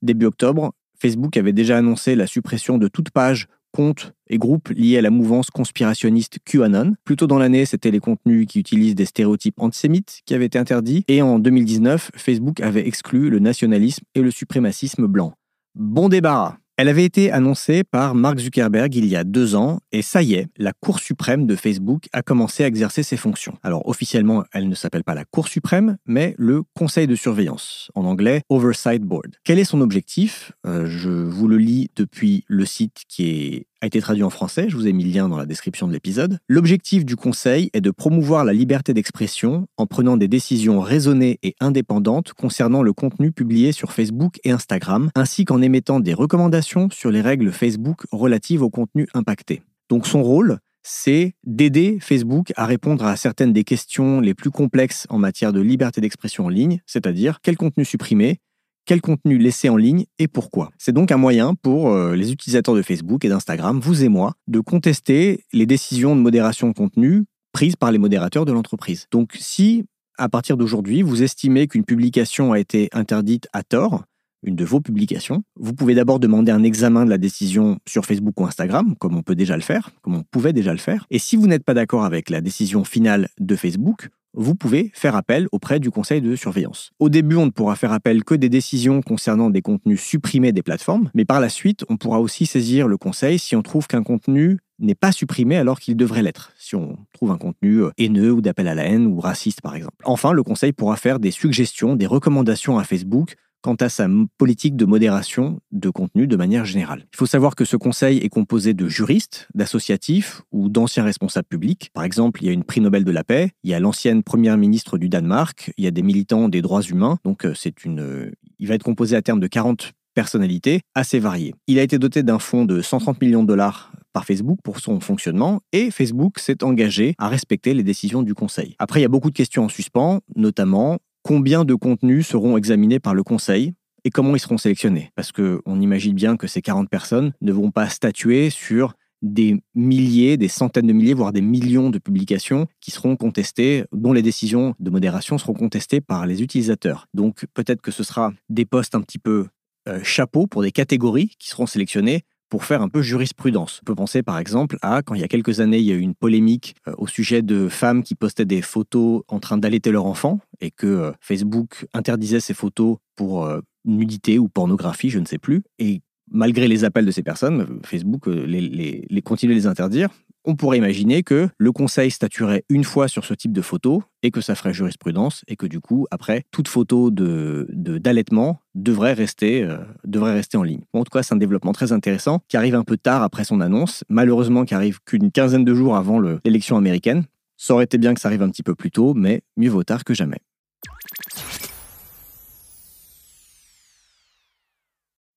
Début 0.02 0.26
octobre, 0.26 0.74
Facebook 1.02 1.38
avait 1.38 1.54
déjà 1.54 1.78
annoncé 1.78 2.16
la 2.16 2.28
suppression 2.28 2.78
de 2.78 2.88
toute 2.88 3.10
page, 3.12 3.48
compte 3.72 4.14
et 4.28 4.38
groupe 4.38 4.70
liés 4.70 4.98
à 4.98 5.02
la 5.02 5.10
mouvance 5.10 5.50
conspirationniste 5.50 6.40
QAnon. 6.44 6.94
Plus 7.04 7.16
tôt 7.16 7.28
dans 7.28 7.38
l'année, 7.38 7.66
c'était 7.66 7.92
les 7.92 8.00
contenus 8.00 8.48
qui 8.48 8.60
utilisent 8.60 8.96
des 8.96 9.06
stéréotypes 9.06 9.60
antisémites 9.60 10.22
qui 10.26 10.34
avaient 10.34 10.46
été 10.46 10.58
interdits. 10.58 11.04
Et 11.08 11.22
en 11.22 11.40
2019, 11.40 12.12
Facebook 12.16 12.62
avait 12.62 12.88
exclu 12.88 13.30
le 13.30 13.40
nationalisme 13.40 14.04
et 14.16 14.22
le 14.22 14.32
suprémacisme 14.32 15.08
blanc. 15.08 15.34
Bon 15.76 16.10
débarras 16.10 16.58
elle 16.80 16.88
avait 16.88 17.04
été 17.04 17.30
annoncée 17.30 17.84
par 17.84 18.16
Mark 18.16 18.40
Zuckerberg 18.40 18.96
il 18.96 19.06
y 19.06 19.18
a 19.18 19.26
deux 19.26 19.54
ans, 19.54 19.82
et 19.92 20.02
ça 20.02 20.22
y 20.22 20.36
est, 20.36 20.48
la 20.56 20.72
Cour 20.72 21.00
suprême 21.02 21.46
de 21.46 21.58
Facebook 21.58 22.06
a 22.14 22.22
commencé 22.22 22.64
à 22.64 22.68
exercer 22.68 23.04
ses 23.04 23.18
fonctions. 23.18 23.58
Alors 23.64 23.86
officiellement, 23.86 24.46
elle 24.54 24.70
ne 24.70 24.76
s'appelle 24.76 25.04
pas 25.04 25.14
la 25.14 25.26
Cour 25.26 25.50
suprême, 25.50 25.98
mais 26.06 26.36
le 26.38 26.64
Conseil 26.78 27.06
de 27.06 27.16
surveillance, 27.16 27.92
en 27.96 28.06
anglais 28.06 28.44
Oversight 28.48 29.02
Board. 29.02 29.36
Quel 29.44 29.60
est 29.60 29.66
son 29.66 29.82
objectif? 29.82 30.54
Euh, 30.66 30.86
Je 30.88 31.10
vous 31.10 31.50
le 31.50 31.58
lis 31.58 31.90
depuis 31.98 32.46
le 32.48 32.66
site 32.66 33.04
qui 33.10 33.28
est 33.28 33.68
a 33.82 33.88
été 33.88 34.02
traduit 34.02 34.24
en 34.24 34.30
français, 34.30 34.66
je 34.68 34.76
vous 34.76 34.88
ai 34.88 34.94
mis 34.94 35.04
le 35.04 35.12
lien 35.12 35.30
dans 35.30 35.38
la 35.38 35.46
description 35.46 35.88
de 35.88 35.94
l'épisode. 35.94 36.40
L'objectif 36.48 37.06
du 37.06 37.16
Conseil 37.16 37.70
est 37.74 37.82
de 37.82 37.92
promouvoir 37.92 38.44
la 38.44 38.54
liberté 38.54 38.94
d'expression 38.94 39.68
en 39.78 39.88
prenant 39.88 40.18
des 40.18 40.28
décisions 40.28 40.82
raisonnées 40.82 41.40
et 41.44 41.56
indépendantes 41.60 42.34
concernant 42.34 42.84
le 42.84 42.94
contenu 42.94 43.32
publié 43.32 43.72
sur 43.72 43.92
Facebook 43.92 44.40
et 44.44 44.52
Instagram, 44.52 45.10
ainsi 45.16 45.46
qu'en 45.46 45.62
émettant 45.62 46.00
des 46.00 46.14
recommandations 46.14 46.90
sur 46.92 47.12
les 47.12 47.22
règles 47.22 47.52
Facebook 47.52 48.04
relatives 48.12 48.62
au 48.62 48.70
contenu 48.70 49.08
impacté. 49.14 49.62
Donc 49.90 50.08
son 50.08 50.24
rôle, 50.24 50.60
c'est 50.84 51.36
d'aider 51.46 51.98
Facebook 52.02 52.52
à 52.56 52.66
répondre 52.66 53.06
à 53.06 53.16
certaines 53.16 53.54
des 53.54 53.64
questions 53.64 54.22
les 54.22 54.34
plus 54.34 54.52
complexes 54.52 55.06
en 55.10 55.18
matière 55.18 55.54
de 55.54 55.62
liberté 55.62 56.02
d'expression 56.02 56.46
en 56.46 56.50
ligne, 56.50 56.82
c'est-à-dire 56.86 57.40
quel 57.42 57.58
contenu 57.58 57.86
supprimer, 57.86 58.40
quel 58.86 59.02
contenu 59.02 59.38
laisser 59.38 59.70
en 59.70 59.78
ligne 59.78 60.06
et 60.18 60.28
pourquoi. 60.28 60.72
C'est 60.78 60.92
donc 60.92 61.12
un 61.12 61.18
moyen 61.18 61.54
pour 61.56 61.92
euh, 61.92 62.16
les 62.16 62.32
utilisateurs 62.32 62.76
de 62.76 62.82
Facebook 62.82 63.24
et 63.26 63.30
d'Instagram, 63.30 63.80
vous 63.80 64.04
et 64.04 64.10
moi, 64.10 64.34
de 64.48 64.60
contester 64.60 65.44
les 65.54 65.66
décisions 65.66 66.16
de 66.16 66.22
modération 66.22 66.70
de 66.70 66.74
contenu 66.74 67.26
prises 67.52 67.76
par 67.76 67.92
les 67.92 67.98
modérateurs 67.98 68.46
de 68.46 68.52
l'entreprise. 68.52 69.08
Donc 69.12 69.36
si, 69.40 69.86
à 70.18 70.30
partir 70.30 70.58
d'aujourd'hui, 70.58 71.02
vous 71.02 71.24
estimez 71.24 71.68
qu'une 71.68 71.86
publication 71.86 72.52
a 72.52 72.60
été 72.60 72.90
interdite 72.94 73.48
à 73.54 73.64
tort, 73.64 74.04
une 74.44 74.56
de 74.56 74.66
vos 74.66 74.80
publications, 74.80 75.44
vous 75.60 75.74
pouvez 75.74 75.96
d'abord 75.96 76.20
demander 76.20 76.52
un 76.52 76.64
examen 76.64 77.06
de 77.06 77.10
la 77.10 77.18
décision 77.18 77.80
sur 77.88 78.06
Facebook 78.06 78.40
ou 78.40 78.46
Instagram, 78.46 78.96
comme 78.98 79.18
on 79.18 79.22
peut 79.22 79.36
déjà 79.36 79.56
le 79.56 79.62
faire, 79.62 79.92
comme 80.02 80.16
on 80.16 80.24
pouvait 80.24 80.54
déjà 80.54 80.72
le 80.72 80.80
faire. 80.80 81.06
Et 81.10 81.20
si 81.20 81.36
vous 81.36 81.48
n'êtes 81.48 81.64
pas 81.64 81.74
d'accord 81.74 82.06
avec 82.06 82.30
la 82.30 82.42
décision 82.42 82.84
finale 82.84 83.28
de 83.40 83.56
Facebook, 83.56 84.10
vous 84.40 84.56
pouvez 84.56 84.90
faire 84.94 85.16
appel 85.16 85.48
auprès 85.52 85.80
du 85.80 85.92
conseil 85.92 86.22
de 86.22 86.36
surveillance. 86.36 86.92
Au 86.98 87.10
début, 87.10 87.36
on 87.36 87.46
ne 87.46 87.52
pourra 87.52 87.76
faire 87.76 87.92
appel 87.92 88.24
que 88.24 88.36
des 88.36 88.48
décisions 88.48 89.02
concernant 89.02 89.50
des 89.50 89.62
contenus 89.62 90.02
supprimés 90.02 90.54
des 90.54 90.64
plateformes, 90.64 91.12
mais 91.14 91.26
par 91.26 91.42
la 91.42 91.50
suite, 91.50 91.84
on 91.90 91.98
pourra 91.98 92.22
aussi 92.22 92.46
saisir 92.46 92.88
le 92.88 92.98
conseil 92.98 93.38
si 93.38 93.58
on 93.58 93.62
trouve 93.62 93.88
qu'un 93.88 94.02
contenu 94.02 94.60
n'est 94.80 94.96
pas 94.96 95.12
supprimé 95.12 95.58
alors 95.58 95.82
qu'il 95.82 95.98
devrait 95.98 96.24
l'être, 96.24 96.54
si 96.58 96.76
on 96.76 96.98
trouve 97.12 97.32
un 97.32 97.38
contenu 97.38 97.84
euh, 97.84 97.92
haineux 97.98 98.32
ou 98.32 98.40
d'appel 98.40 98.70
à 98.70 98.76
la 98.76 98.86
haine 98.86 99.08
ou 99.08 99.20
raciste 99.20 99.60
par 99.60 99.76
exemple. 99.76 99.98
Enfin, 100.06 100.32
le 100.32 100.42
conseil 100.42 100.72
pourra 100.72 100.96
faire 100.96 101.20
des 101.20 101.32
suggestions, 101.32 101.98
des 101.98 102.08
recommandations 102.08 102.80
à 102.80 102.86
Facebook 102.86 103.36
quant 103.62 103.76
à 103.76 103.90
sa 103.90 104.08
politique 104.38 104.76
de 104.76 104.86
modération 104.86 105.60
de 105.72 105.90
contenu 105.90 106.28
de 106.28 106.36
manière 106.36 106.66
générale. 106.66 107.06
Il 107.14 107.18
faut 107.18 107.26
savoir 107.26 107.56
que 107.56 107.66
ce 107.66 107.76
conseil 107.76 108.18
est 108.18 108.30
composé 108.30 108.74
de 108.74 108.88
juristes, 108.88 109.48
d'associatifs 109.54 110.42
ou 110.52 110.70
d'anciens 110.70 111.04
responsables 111.04 111.48
publics. 111.48 111.90
Par 111.94 112.04
exemple, 112.04 112.42
il 112.44 112.48
y 112.48 112.50
a 112.50 112.54
une 112.54 112.64
prix 112.64 112.82
Nobel 112.82 113.04
de 113.04 113.12
la 113.12 113.24
paix, 113.24 113.52
il 113.64 113.72
y 113.72 113.74
a 113.74 113.80
l'ancienne 113.80 114.24
première 114.24 114.58
ministre 114.58 114.98
du 114.98 115.10
Danemark, 115.10 115.72
il 115.78 115.84
y 115.84 115.88
a 115.88 115.92
des 115.92 116.04
militants 116.04 116.50
des 116.50 116.62
droits 116.62 116.82
humains. 116.82 117.18
Donc 117.24 117.46
euh, 117.46 117.54
c'est 117.56 117.86
une 117.86 118.00
euh, 118.00 118.32
il 118.60 118.68
va 118.68 118.76
être 118.76 118.84
composé 118.84 119.16
à 119.16 119.22
terme 119.22 119.40
de 119.40 119.48
40 119.48 119.94
personnalités 120.14 120.82
assez 120.96 121.20
variées. 121.20 121.54
Il 121.68 121.80
a 121.80 121.84
été 121.84 121.98
doté 121.98 122.24
d'un 122.24 122.40
fonds 122.40 122.66
de 122.66 122.82
130 122.82 123.22
millions 123.22 123.44
de 123.44 123.48
dollars 123.48 123.92
par 124.12 124.26
Facebook 124.26 124.60
pour 124.64 124.80
son 124.80 125.00
fonctionnement 125.00 125.62
et 125.72 125.92
Facebook 125.92 126.40
s'est 126.40 126.64
engagé 126.64 127.16
à 127.18 127.30
respecter 127.30 127.74
les 127.74 127.84
décisions 127.84 128.24
du 128.24 128.34
Conseil. 128.34 128.76
Après, 128.80 129.00
il 129.00 129.04
y 129.04 129.06
a 129.06 129.10
beaucoup 129.10 129.30
de 129.30 129.36
questions 129.36 129.66
en 129.66 129.70
suspens, 129.70 130.20
notamment 130.36 130.98
combien 131.30 131.64
de 131.64 131.76
contenus 131.76 132.26
seront 132.26 132.58
examinés 132.58 133.00
par 133.00 133.14
le 133.14 133.22
Conseil 133.22 133.76
et 134.04 134.10
comment 134.10 134.36
ils 134.36 134.40
seront 134.40 134.58
sélectionnés. 134.58 135.12
Parce 135.14 135.32
qu'on 135.32 135.80
imagine 135.80 136.16
bien 136.16 136.38
que 136.38 136.48
ces 136.48 136.64
40 136.64 136.90
personnes 136.90 137.34
ne 137.42 137.52
vont 137.52 137.70
pas 137.70 137.88
statuer 137.88 138.50
sur 138.50 138.96
des 139.22 139.62
milliers, 139.76 140.38
des 140.38 140.48
centaines 140.48 140.88
de 140.88 140.94
milliers, 140.94 141.14
voire 141.14 141.32
des 141.32 141.44
millions 141.44 141.92
de 141.92 142.00
publications 142.00 142.66
qui 142.82 142.90
seront 142.90 143.16
contestées, 143.16 143.84
dont 143.92 144.12
les 144.12 144.24
décisions 144.24 144.74
de 144.80 144.90
modération 144.90 145.38
seront 145.38 145.54
contestées 145.54 146.02
par 146.02 146.26
les 146.26 146.42
utilisateurs. 146.42 147.06
Donc 147.14 147.46
peut-être 147.54 147.82
que 147.82 147.92
ce 147.92 148.02
sera 148.02 148.34
des 148.50 148.66
postes 148.66 148.96
un 148.96 149.02
petit 149.02 149.20
peu 149.20 149.50
euh, 149.88 150.00
chapeaux 150.02 150.48
pour 150.48 150.64
des 150.64 150.72
catégories 150.72 151.36
qui 151.38 151.50
seront 151.50 151.68
sélectionnées 151.68 152.24
pour 152.50 152.66
faire 152.66 152.82
un 152.82 152.90
peu 152.90 153.02
jurisprudence. 153.02 153.80
On 153.84 153.86
peut 153.86 153.96
penser 153.96 154.24
par 154.24 154.38
exemple 154.38 154.78
à 154.82 155.02
quand 155.02 155.14
il 155.16 155.22
y 155.22 155.24
a 155.24 155.28
quelques 155.28 155.60
années, 155.60 155.80
il 155.80 155.86
y 155.86 155.92
a 155.92 155.96
eu 155.96 156.00
une 156.00 156.16
polémique 156.16 156.76
euh, 156.88 156.94
au 156.98 157.08
sujet 157.08 157.42
de 157.42 157.70
femmes 157.70 158.04
qui 158.04 158.16
postaient 158.16 158.46
des 158.46 158.62
photos 158.62 159.22
en 159.28 159.40
train 159.40 159.58
d'allaiter 159.58 159.92
leur 159.92 160.06
enfant 160.06 160.40
et 160.60 160.72
que 160.72 160.88
euh, 160.88 161.12
Facebook 161.22 161.86
interdisait 161.94 162.40
ces 162.40 162.54
photos 162.54 162.98
pour 163.16 163.46
euh, 163.46 163.62
nudité 163.86 164.40
ou 164.40 164.50
pornographie, 164.50 165.10
je 165.10 165.20
ne 165.20 165.26
sais 165.26 165.38
plus. 165.38 165.62
Et 165.78 166.02
malgré 166.32 166.68
les 166.68 166.84
appels 166.84 167.06
de 167.06 167.12
ces 167.12 167.24
personnes, 167.24 167.80
Facebook 167.84 168.28
les, 168.28 168.62
de 169.10 169.54
les 169.54 169.68
interdire. 169.68 170.10
On 170.46 170.56
pourrait 170.56 170.78
imaginer 170.78 171.22
que 171.22 171.50
le 171.58 171.72
conseil 171.72 172.12
statuerait 172.12 172.64
une 172.70 172.86
fois 172.86 173.10
sur 173.10 173.26
ce 173.26 173.34
type 173.34 173.52
de 173.52 173.62
photo 173.62 174.04
et 174.24 174.32
que 174.32 174.40
ça 174.40 174.56
ferait 174.56 174.74
jurisprudence 174.74 175.44
et 175.48 175.58
que 175.58 175.66
du 175.66 175.82
coup, 175.82 176.08
après, 176.12 176.44
toute 176.52 176.70
photo 176.70 177.12
de, 177.12 177.68
d'allaitement 177.70 178.62
devrait 178.74 179.14
rester, 179.14 179.64
euh, 179.64 179.80
devrait 180.06 180.34
rester 180.34 180.58
en 180.58 180.64
ligne. 180.64 180.84
en 180.94 181.04
tout 181.04 181.12
cas, 181.12 181.24
c'est 181.24 181.34
un 181.34 181.38
développement 181.38 181.74
très 181.74 181.92
intéressant 181.92 182.40
qui 182.48 182.56
arrive 182.56 182.76
un 182.76 182.86
peu 182.86 182.96
tard 182.96 183.22
après 183.22 183.44
son 183.44 183.60
annonce, 183.60 184.06
malheureusement 184.08 184.64
qui 184.64 184.74
arrive 184.74 185.00
qu'une 185.06 185.30
quinzaine 185.30 185.66
de 185.66 185.74
jours 185.74 185.98
avant 185.98 186.20
le, 186.20 186.40
l'élection 186.46 186.78
américaine. 186.78 187.26
Ça 187.58 187.74
aurait 187.74 187.84
été 187.84 187.98
bien 187.98 188.14
que 188.14 188.22
ça 188.22 188.30
arrive 188.30 188.42
un 188.42 188.50
petit 188.50 188.64
peu 188.64 188.76
plus 188.76 188.92
tôt, 188.92 189.14
mais 189.14 189.42
mieux 189.58 189.70
vaut 189.70 189.84
tard 189.84 190.06
que 190.06 190.14
jamais. 190.14 190.40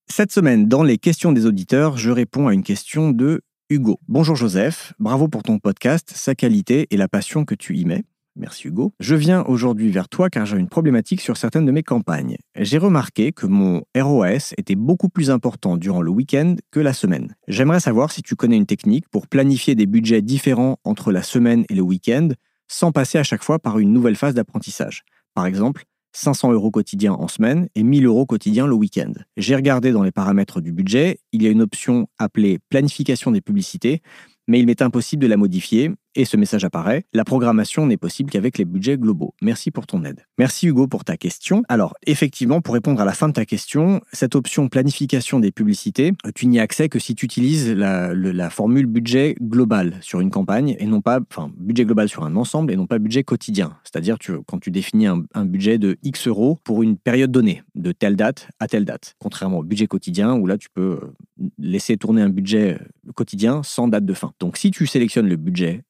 Cette 0.07 0.31
semaine, 0.31 0.67
dans 0.67 0.83
les 0.83 0.99
questions 0.99 1.31
des 1.31 1.47
auditeurs, 1.47 1.97
je 1.97 2.11
réponds 2.11 2.47
à 2.47 2.53
une 2.53 2.63
question 2.63 3.09
de 3.09 3.41
Hugo. 3.69 3.99
Bonjour 4.07 4.35
Joseph, 4.35 4.93
bravo 4.99 5.27
pour 5.27 5.41
ton 5.41 5.57
podcast, 5.57 6.11
sa 6.13 6.35
qualité 6.35 6.87
et 6.91 6.97
la 6.97 7.07
passion 7.07 7.45
que 7.45 7.55
tu 7.55 7.77
y 7.77 7.85
mets. 7.85 8.03
Merci 8.35 8.67
Hugo. 8.67 8.93
Je 8.99 9.15
viens 9.15 9.43
aujourd'hui 9.43 9.89
vers 9.89 10.09
toi 10.09 10.29
car 10.29 10.45
j'ai 10.45 10.57
une 10.57 10.67
problématique 10.67 11.21
sur 11.21 11.37
certaines 11.37 11.65
de 11.65 11.71
mes 11.71 11.83
campagnes. 11.83 12.37
J'ai 12.55 12.77
remarqué 12.77 13.31
que 13.31 13.45
mon 13.45 13.83
ROS 13.95 14.53
était 14.57 14.75
beaucoup 14.75 15.07
plus 15.07 15.29
important 15.29 15.77
durant 15.77 16.01
le 16.01 16.11
week-end 16.11 16.55
que 16.71 16.79
la 16.79 16.93
semaine. 16.93 17.35
J'aimerais 17.47 17.79
savoir 17.79 18.11
si 18.11 18.21
tu 18.21 18.35
connais 18.35 18.57
une 18.57 18.65
technique 18.65 19.07
pour 19.09 19.27
planifier 19.27 19.75
des 19.75 19.85
budgets 19.85 20.21
différents 20.21 20.77
entre 20.83 21.11
la 21.11 21.23
semaine 21.23 21.63
et 21.69 21.75
le 21.75 21.81
week-end 21.83 22.29
sans 22.67 22.91
passer 22.91 23.17
à 23.17 23.23
chaque 23.23 23.43
fois 23.43 23.59
par 23.59 23.79
une 23.79 23.93
nouvelle 23.93 24.15
phase 24.15 24.33
d'apprentissage. 24.33 25.03
Par 25.35 25.45
exemple, 25.45 25.85
500 26.13 26.51
euros 26.53 26.71
quotidiens 26.71 27.13
en 27.13 27.27
semaine 27.27 27.67
et 27.75 27.83
1000 27.83 28.05
euros 28.05 28.25
quotidiens 28.25 28.67
le 28.67 28.73
week-end. 28.73 29.13
J'ai 29.37 29.55
regardé 29.55 29.91
dans 29.91 30.03
les 30.03 30.11
paramètres 30.11 30.61
du 30.61 30.71
budget, 30.71 31.19
il 31.31 31.43
y 31.43 31.47
a 31.47 31.49
une 31.49 31.61
option 31.61 32.07
appelée 32.17 32.59
planification 32.69 33.31
des 33.31 33.41
publicités, 33.41 34.01
mais 34.47 34.59
il 34.59 34.65
m'est 34.65 34.81
impossible 34.81 35.23
de 35.23 35.27
la 35.27 35.37
modifier 35.37 35.91
et 36.15 36.25
ce 36.25 36.37
message 36.37 36.63
apparaît. 36.63 37.05
La 37.13 37.23
programmation 37.23 37.85
n'est 37.85 37.97
possible 37.97 38.29
qu'avec 38.29 38.57
les 38.57 38.65
budgets 38.65 38.97
globaux. 38.97 39.33
Merci 39.41 39.71
pour 39.71 39.87
ton 39.87 40.03
aide. 40.03 40.25
Merci 40.37 40.67
Hugo 40.67 40.87
pour 40.87 41.03
ta 41.03 41.17
question. 41.17 41.63
Alors, 41.69 41.95
effectivement, 42.05 42.61
pour 42.61 42.73
répondre 42.73 43.01
à 43.01 43.05
la 43.05 43.13
fin 43.13 43.27
de 43.27 43.33
ta 43.33 43.45
question, 43.45 44.01
cette 44.11 44.35
option 44.35 44.69
planification 44.69 45.39
des 45.39 45.51
publicités, 45.51 46.13
tu 46.35 46.47
n'y 46.47 46.59
as 46.59 46.63
accès 46.63 46.89
que 46.89 46.99
si 46.99 47.15
tu 47.15 47.25
utilises 47.25 47.71
la, 47.71 48.49
formule 48.49 48.85
budget 48.85 49.35
global 49.41 49.97
sur 50.01 50.19
une 50.19 50.29
campagne 50.29 50.75
et 50.79 50.85
non 50.85 51.01
pas, 51.01 51.19
enfin, 51.31 51.51
budget 51.57 51.85
global 51.85 52.09
sur 52.09 52.23
un 52.23 52.35
ensemble 52.35 52.71
et 52.71 52.75
non 52.75 52.85
pas 52.85 52.99
budget 52.99 53.23
quotidien. 53.23 53.77
C'est-à-dire 53.83 54.19
tu, 54.19 54.33
quand 54.45 54.59
tu 54.59 54.69
définis 54.69 55.07
un, 55.07 55.23
un, 55.33 55.45
budget 55.45 55.77
de 55.77 55.97
X 56.03 56.27
euros 56.27 56.59
pour 56.63 56.83
une 56.83 56.97
période 56.97 57.31
donnée, 57.31 57.63
de 57.75 57.91
telle 57.91 58.15
date 58.15 58.47
à 58.59 58.67
telle 58.67 58.85
date. 58.85 59.15
Contrairement 59.19 59.59
au 59.59 59.63
budget 59.63 59.87
quotidien 59.87 60.33
où 60.35 60.45
là, 60.45 60.57
tu 60.57 60.69
peux 60.69 60.99
euh, 61.01 61.47
laisser 61.57 61.97
tourner 61.97 62.21
un 62.21 62.29
budget 62.29 62.79
quotidien 63.15 63.61
sans 63.63 63.87
date 63.87 64.05
de 64.05 64.13
fin. 64.13 64.33
Donc, 64.39 64.57
si 64.57 64.71
tu 64.71 64.85
sélectionnes 64.85 65.27
le 65.27 65.35
budget 65.35 65.83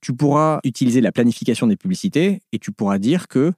tu 0.00 0.14
pourras 0.14 0.60
utiliser 0.64 1.00
la 1.00 1.12
planification 1.12 1.66
des 1.66 1.76
publicités 1.76 2.40
et 2.52 2.58
tu 2.58 2.72
pourras 2.72 2.98
dire 2.98 3.28
que 3.28 3.52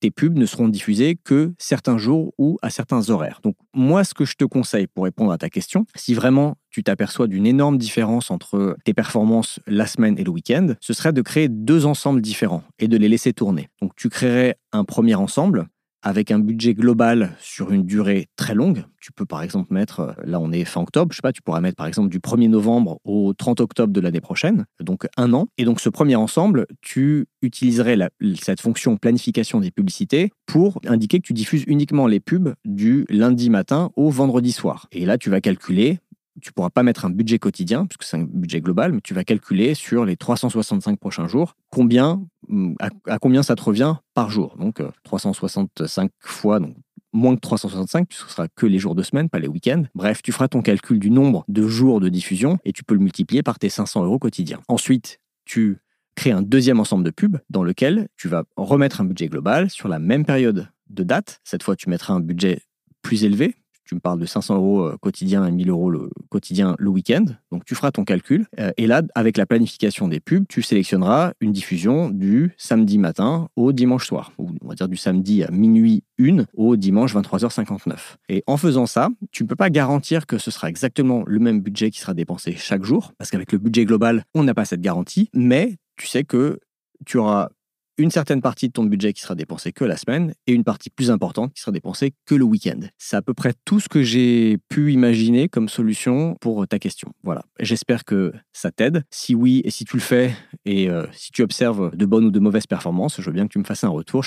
tes 0.00 0.10
pubs 0.10 0.36
ne 0.36 0.44
seront 0.44 0.68
diffusées 0.68 1.16
que 1.22 1.54
certains 1.58 1.96
jours 1.96 2.34
ou 2.36 2.58
à 2.60 2.68
certains 2.68 3.08
horaires. 3.08 3.40
Donc 3.42 3.56
moi, 3.72 4.04
ce 4.04 4.12
que 4.12 4.26
je 4.26 4.34
te 4.34 4.44
conseille 4.44 4.86
pour 4.86 5.04
répondre 5.04 5.32
à 5.32 5.38
ta 5.38 5.48
question, 5.48 5.86
si 5.94 6.12
vraiment 6.12 6.56
tu 6.70 6.82
t'aperçois 6.82 7.26
d'une 7.26 7.46
énorme 7.46 7.78
différence 7.78 8.30
entre 8.30 8.76
tes 8.84 8.92
performances 8.92 9.60
la 9.66 9.86
semaine 9.86 10.18
et 10.18 10.24
le 10.24 10.30
week-end, 10.30 10.74
ce 10.80 10.92
serait 10.92 11.14
de 11.14 11.22
créer 11.22 11.48
deux 11.48 11.86
ensembles 11.86 12.20
différents 12.20 12.64
et 12.78 12.86
de 12.86 12.98
les 12.98 13.08
laisser 13.08 13.32
tourner. 13.32 13.70
Donc 13.80 13.92
tu 13.96 14.10
créerais 14.10 14.56
un 14.72 14.84
premier 14.84 15.14
ensemble 15.14 15.68
avec 16.04 16.30
un 16.30 16.38
budget 16.38 16.74
global 16.74 17.32
sur 17.40 17.72
une 17.72 17.84
durée 17.84 18.28
très 18.36 18.54
longue. 18.54 18.84
Tu 19.00 19.10
peux 19.12 19.26
par 19.26 19.42
exemple 19.42 19.72
mettre, 19.72 20.00
euh, 20.00 20.12
là 20.24 20.38
on 20.38 20.52
est 20.52 20.64
fin 20.64 20.82
octobre, 20.82 21.12
je 21.12 21.16
sais 21.16 21.22
pas, 21.22 21.32
tu 21.32 21.42
pourras 21.42 21.60
mettre 21.60 21.76
par 21.76 21.86
exemple 21.86 22.10
du 22.10 22.20
1er 22.20 22.48
novembre 22.48 23.00
au 23.04 23.32
30 23.32 23.60
octobre 23.60 23.92
de 23.92 24.00
l'année 24.00 24.20
prochaine, 24.20 24.66
donc 24.80 25.06
un 25.16 25.32
an. 25.32 25.48
Et 25.58 25.64
donc 25.64 25.80
ce 25.80 25.88
premier 25.88 26.14
ensemble, 26.14 26.66
tu 26.80 27.26
utiliserais 27.42 27.98
cette 28.40 28.60
fonction 28.60 28.96
planification 28.96 29.60
des 29.60 29.70
publicités 29.70 30.30
pour 30.46 30.80
indiquer 30.86 31.18
que 31.18 31.26
tu 31.26 31.32
diffuses 31.32 31.64
uniquement 31.66 32.06
les 32.06 32.20
pubs 32.20 32.54
du 32.64 33.06
lundi 33.08 33.50
matin 33.50 33.90
au 33.96 34.10
vendredi 34.10 34.52
soir. 34.52 34.86
Et 34.92 35.06
là 35.06 35.18
tu 35.18 35.30
vas 35.30 35.40
calculer 35.40 35.98
tu 36.40 36.52
pourras 36.52 36.70
pas 36.70 36.82
mettre 36.82 37.04
un 37.04 37.10
budget 37.10 37.38
quotidien, 37.38 37.86
puisque 37.86 38.04
c'est 38.04 38.16
un 38.16 38.24
budget 38.24 38.60
global, 38.60 38.92
mais 38.92 39.00
tu 39.00 39.14
vas 39.14 39.24
calculer 39.24 39.74
sur 39.74 40.04
les 40.04 40.16
365 40.16 40.98
prochains 40.98 41.28
jours 41.28 41.56
mm, 41.76 42.74
à, 43.08 43.18
combien 43.18 43.42
ça 43.42 43.54
te 43.54 43.62
revient 43.62 43.96
par 44.14 44.30
jour. 44.30 44.56
Donc 44.58 44.82
365 45.04 46.04
euh, 46.04 46.08
fois, 46.20 46.60
donc 46.60 46.76
moins 47.12 47.36
que 47.36 47.40
365, 47.40 48.08
puisque 48.08 48.24
ce 48.24 48.30
sera 48.30 48.48
que 48.48 48.66
les 48.66 48.78
jours 48.78 48.94
de 48.94 49.02
semaine, 49.02 49.28
pas 49.28 49.38
les 49.38 49.48
week-ends. 49.48 49.84
Bref, 49.94 50.20
tu 50.22 50.32
feras 50.32 50.48
ton 50.48 50.62
calcul 50.62 50.98
du 50.98 51.10
nombre 51.10 51.44
de 51.48 51.66
jours 51.66 52.00
de 52.00 52.08
diffusion 52.08 52.58
et 52.64 52.72
tu 52.72 52.84
peux 52.84 52.94
le 52.94 53.00
multiplier 53.00 53.42
par 53.42 53.58
tes 53.58 53.68
500 53.68 54.04
euros 54.04 54.18
quotidiens. 54.18 54.60
Ensuite, 54.68 55.20
tu 55.44 55.78
crées 56.16 56.32
un 56.32 56.42
deuxième 56.42 56.80
ensemble 56.80 57.04
de 57.04 57.10
pubs 57.10 57.38
dans 57.50 57.62
lequel 57.62 58.08
tu 58.16 58.28
vas 58.28 58.44
remettre 58.56 59.00
un 59.00 59.04
budget 59.04 59.28
global 59.28 59.70
sur 59.70 59.88
la 59.88 59.98
même 59.98 60.24
période 60.24 60.68
de 60.90 61.02
date. 61.02 61.40
Cette 61.44 61.62
fois, 61.62 61.76
tu 61.76 61.88
mettras 61.88 62.14
un 62.14 62.20
budget 62.20 62.60
plus 63.02 63.24
élevé, 63.24 63.56
tu 63.94 63.96
me 63.96 64.00
parles 64.00 64.18
de 64.18 64.26
500 64.26 64.56
euros 64.56 64.82
euh, 64.82 64.96
quotidien 65.00 65.46
et 65.46 65.52
1000 65.52 65.70
euros 65.70 65.88
le 65.88 66.10
quotidien 66.30 66.74
le 66.80 66.90
week-end. 66.90 67.24
Donc 67.52 67.64
tu 67.64 67.76
feras 67.76 67.92
ton 67.92 68.04
calcul. 68.04 68.46
Euh, 68.58 68.72
et 68.76 68.88
là, 68.88 69.02
avec 69.14 69.36
la 69.36 69.46
planification 69.46 70.08
des 70.08 70.18
pubs, 70.18 70.46
tu 70.48 70.62
sélectionneras 70.62 71.32
une 71.40 71.52
diffusion 71.52 72.10
du 72.10 72.52
samedi 72.56 72.98
matin 72.98 73.48
au 73.54 73.72
dimanche 73.72 74.06
soir. 74.06 74.32
Ou 74.38 74.50
on 74.62 74.68
va 74.68 74.74
dire 74.74 74.88
du 74.88 74.96
samedi 74.96 75.44
à 75.44 75.50
minuit 75.52 76.02
1 76.20 76.46
au 76.54 76.74
dimanche 76.74 77.14
23h59. 77.14 78.16
Et 78.30 78.42
en 78.48 78.56
faisant 78.56 78.86
ça, 78.86 79.10
tu 79.30 79.44
ne 79.44 79.48
peux 79.48 79.54
pas 79.54 79.70
garantir 79.70 80.26
que 80.26 80.38
ce 80.38 80.50
sera 80.50 80.68
exactement 80.68 81.22
le 81.24 81.38
même 81.38 81.60
budget 81.60 81.92
qui 81.92 82.00
sera 82.00 82.14
dépensé 82.14 82.56
chaque 82.56 82.82
jour. 82.82 83.12
Parce 83.16 83.30
qu'avec 83.30 83.52
le 83.52 83.58
budget 83.58 83.84
global, 83.84 84.24
on 84.34 84.42
n'a 84.42 84.54
pas 84.54 84.64
cette 84.64 84.80
garantie. 84.80 85.30
Mais 85.34 85.76
tu 85.96 86.08
sais 86.08 86.24
que 86.24 86.58
tu 87.06 87.18
auras 87.18 87.50
une 87.98 88.10
certaine 88.10 88.40
partie 88.40 88.68
de 88.68 88.72
ton 88.72 88.84
budget 88.84 89.12
qui 89.12 89.22
sera 89.22 89.34
dépensée 89.34 89.72
que 89.72 89.84
la 89.84 89.96
semaine 89.96 90.34
et 90.46 90.52
une 90.52 90.64
partie 90.64 90.90
plus 90.90 91.10
importante 91.10 91.52
qui 91.54 91.60
sera 91.60 91.72
dépensée 91.72 92.14
que 92.26 92.34
le 92.34 92.44
week-end. 92.44 92.80
C'est 92.98 93.16
à 93.16 93.22
peu 93.22 93.34
près 93.34 93.52
tout 93.64 93.80
ce 93.80 93.88
que 93.88 94.02
j'ai 94.02 94.58
pu 94.68 94.92
imaginer 94.92 95.48
comme 95.48 95.68
solution 95.68 96.36
pour 96.40 96.66
ta 96.66 96.78
question. 96.78 97.12
Voilà. 97.22 97.44
J'espère 97.60 98.04
que 98.04 98.32
ça 98.52 98.70
t'aide. 98.70 99.04
Si 99.10 99.34
oui, 99.34 99.62
et 99.64 99.70
si 99.70 99.84
tu 99.84 99.96
le 99.96 100.02
fais, 100.02 100.34
et 100.64 100.90
euh, 100.90 101.06
si 101.12 101.30
tu 101.30 101.42
observes 101.42 101.94
de 101.96 102.06
bonnes 102.06 102.26
ou 102.26 102.30
de 102.30 102.40
mauvaises 102.40 102.66
performances, 102.66 103.20
je 103.20 103.26
veux 103.26 103.32
bien 103.32 103.46
que 103.46 103.52
tu 103.52 103.58
me 103.58 103.64
fasses 103.64 103.84
un 103.84 103.88
retour. 103.88 104.24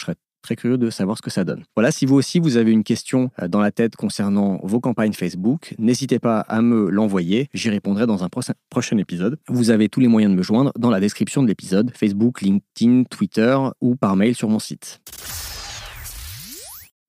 Très 0.48 0.56
curieux 0.56 0.78
de 0.78 0.90
savoir 0.90 1.18
ce 1.18 1.22
que 1.22 1.30
ça 1.30 1.44
donne. 1.44 1.64
Voilà, 1.76 1.92
si 1.92 2.06
vous 2.06 2.16
aussi 2.16 2.40
vous 2.40 2.56
avez 2.56 2.72
une 2.72 2.86
question 2.86 3.32
euh, 3.42 3.50
dans 3.50 3.60
la 3.60 3.72
tête 3.72 3.98
concernant 3.98 4.62
vos 4.64 4.80
campagnes 4.80 5.12
Facebook, 5.12 5.76
n'hésitez 5.78 6.20
pas 6.20 6.40
à 6.40 6.62
me 6.62 6.90
l'envoyer, 6.90 7.50
j'y 7.54 7.70
répondrai 7.70 8.06
dans 8.08 8.24
un 8.24 8.30
prochain 8.30 8.98
épisode. 8.98 9.38
Vous 9.50 9.72
avez 9.72 9.90
tous 9.90 10.00
les 10.00 10.08
moyens 10.08 10.32
de 10.32 10.38
me 10.38 10.44
joindre 10.44 10.72
dans 10.80 10.90
la 10.90 11.02
description 11.02 11.44
de 11.44 11.48
l'épisode, 11.48 11.92
Facebook, 11.94 12.42
LinkedIn, 12.42 13.04
Twitter 13.04 13.58
ou 13.82 13.98
par 13.98 14.16
mail 14.16 14.36
sur 14.36 14.48
mon 14.48 14.60
site. 14.60 15.02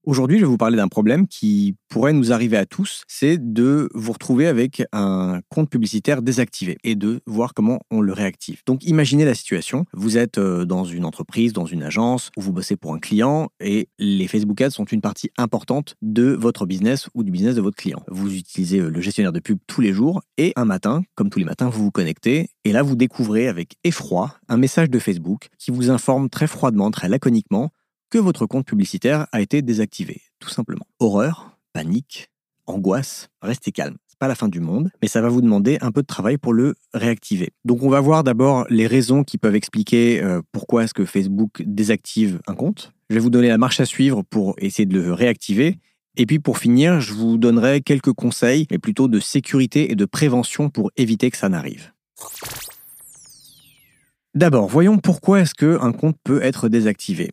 Aujourd'hui, 0.09 0.39
je 0.39 0.45
vais 0.45 0.49
vous 0.49 0.57
parler 0.57 0.79
d'un 0.79 0.89
problème 0.89 1.27
qui 1.27 1.77
pourrait 1.91 2.15
nous 2.15 2.33
arriver 2.33 2.57
à 2.57 2.65
tous, 2.65 3.03
c'est 3.09 3.37
de 3.37 3.91
vous 3.93 4.13
retrouver 4.13 4.47
avec 4.47 4.83
un 4.91 5.41
compte 5.51 5.69
publicitaire 5.69 6.23
désactivé 6.23 6.79
et 6.83 6.95
de 6.95 7.21
voir 7.27 7.53
comment 7.53 7.81
on 7.91 8.01
le 8.01 8.15
réactive. 8.15 8.63
Donc 8.65 8.85
imaginez 8.85 9.27
la 9.27 9.35
situation, 9.35 9.85
vous 9.93 10.17
êtes 10.17 10.39
euh, 10.39 10.65
dans 10.65 10.85
une 10.85 11.05
entreprise, 11.05 11.53
dans 11.53 11.67
une 11.67 11.83
agence, 11.83 12.31
où 12.39 12.41
vous 12.41 12.55
bossez 12.55 12.75
pour 12.75 12.95
un 12.95 12.99
client 12.99 13.51
et 13.61 13.91
les 13.99 14.29
Facebook 14.29 14.59
Ads 14.63 14.71
sont 14.71 14.87
une 14.87 15.03
partie 15.03 15.31
importante 15.37 15.95
de 16.01 16.33
votre 16.33 16.65
business 16.65 17.11
ou 17.13 17.23
du 17.23 17.31
business 17.31 17.57
de 17.57 17.61
votre 17.61 17.77
client. 17.77 18.03
Vous 18.09 18.35
utilisez 18.35 18.79
euh, 18.79 18.89
le 18.89 19.03
gestionnaire 19.03 19.33
de 19.33 19.41
pub 19.41 19.59
tous 19.67 19.83
les 19.83 19.93
jours 19.93 20.23
et 20.39 20.55
un 20.57 20.65
matin, 20.65 21.03
comme 21.17 21.29
tous 21.29 21.39
les 21.39 21.45
matins, 21.45 21.69
vous 21.69 21.85
vous 21.85 21.91
connectez 21.91 22.49
et 22.65 22.73
là 22.73 22.83
vous 22.83 22.97
découvrez 22.97 23.47
avec 23.47 23.77
effroi 23.85 24.37
un 24.49 24.57
message 24.57 24.89
de 24.89 24.99
Facebook 24.99 25.49
qui 25.59 25.71
vous 25.71 25.91
informe 25.91 26.31
très 26.31 26.47
froidement, 26.47 26.91
très 26.91 27.11
laconiquement 27.11 27.73
que 28.11 28.19
votre 28.19 28.47
compte 28.47 28.67
publicitaire 28.67 29.27
a 29.33 29.41
été 29.41 29.63
désactivé, 29.63 30.23
tout 30.39 30.49
simplement. 30.49 30.87
Horreur, 30.99 31.59
panique, 31.73 32.31
angoisse, 32.67 33.29
restez 33.43 33.73
calme. 33.73 33.97
C'est 34.09 34.19
pas 34.19 34.29
la 34.29 34.35
fin 34.35 34.49
du 34.49 34.61
monde, 34.61 34.91
mais 35.01 35.09
ça 35.09 35.21
va 35.21 35.29
vous 35.29 35.41
demander 35.41 35.79
un 35.81 35.93
peu 35.93 36.03
de 36.03 36.07
travail 36.07 36.39
pour 36.39 36.53
le 36.53 36.75
réactiver. 36.93 37.51
Donc 37.65 37.83
on 37.83 37.89
va 37.89 38.01
voir 38.01 38.25
d'abord 38.25 38.67
les 38.69 38.87
raisons 38.87 39.23
qui 39.25 39.39
peuvent 39.39 39.55
expliquer 39.55 40.23
euh, 40.23 40.41
pourquoi 40.53 40.85
est-ce 40.85 40.95
que 40.95 41.05
Facebook 41.05 41.63
désactive 41.65 42.41
un 42.47 42.55
compte. 42.55 42.93
Je 43.11 43.15
vais 43.15 43.21
vous 43.21 43.31
donner 43.31 43.49
la 43.49 43.59
marche 43.59 43.81
à 43.81 43.85
suivre 43.85 44.23
pour 44.23 44.55
essayer 44.59 44.87
de 44.87 45.01
le 45.01 45.13
réactiver. 45.13 45.79
Et 46.17 46.27
puis 46.27 46.41
pour 46.41 46.59
finir, 46.59 47.01
je 47.01 47.15
vous 47.15 47.39
donnerai 47.39 47.81
quelques 47.81 48.13
conseils, 48.13 48.67
mais 48.71 48.79
plutôt 48.79 49.07
de 49.07 49.21
sécurité 49.21 49.93
et 49.93 49.95
de 49.95 50.05
prévention 50.05 50.69
pour 50.69 50.91
éviter 50.97 51.31
que 51.31 51.37
ça 51.37 51.49
n'arrive. 51.49 51.93
D'abord, 54.35 54.67
voyons 54.67 54.99
pourquoi 54.99 55.41
est-ce 55.41 55.55
qu'un 55.55 55.93
compte 55.93 56.17
peut 56.25 56.43
être 56.43 56.69
désactivé. 56.69 57.31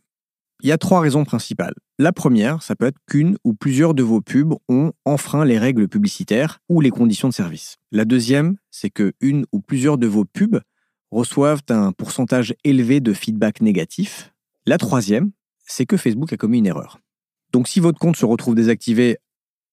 Il 0.61 0.69
y 0.69 0.71
a 0.71 0.77
trois 0.77 1.01
raisons 1.01 1.25
principales. 1.25 1.73
La 1.99 2.11
première, 2.11 2.63
ça 2.63 2.75
peut 2.75 2.85
être 2.85 2.97
qu'une 3.07 3.37
ou 3.43 3.53
plusieurs 3.53 3.93
de 3.93 4.03
vos 4.03 4.21
pubs 4.21 4.55
ont 4.69 4.93
enfreint 5.03 5.45
les 5.45 5.59
règles 5.59 5.87
publicitaires 5.87 6.59
ou 6.69 6.81
les 6.81 6.91
conditions 6.91 7.27
de 7.27 7.33
service. 7.33 7.77
La 7.91 8.05
deuxième, 8.05 8.55
c'est 8.71 8.89
que 8.89 9.13
une 9.19 9.45
ou 9.51 9.59
plusieurs 9.59 9.97
de 9.97 10.07
vos 10.07 10.25
pubs 10.25 10.61
reçoivent 11.11 11.61
un 11.69 11.91
pourcentage 11.91 12.53
élevé 12.63 12.99
de 12.99 13.13
feedback 13.13 13.61
négatif. 13.61 14.33
La 14.65 14.77
troisième, 14.77 15.31
c'est 15.65 15.85
que 15.85 15.97
Facebook 15.97 16.31
a 16.33 16.37
commis 16.37 16.59
une 16.59 16.67
erreur. 16.67 16.99
Donc 17.51 17.67
si 17.67 17.79
votre 17.79 17.99
compte 17.99 18.15
se 18.15 18.25
retrouve 18.25 18.55
désactivé 18.55 19.17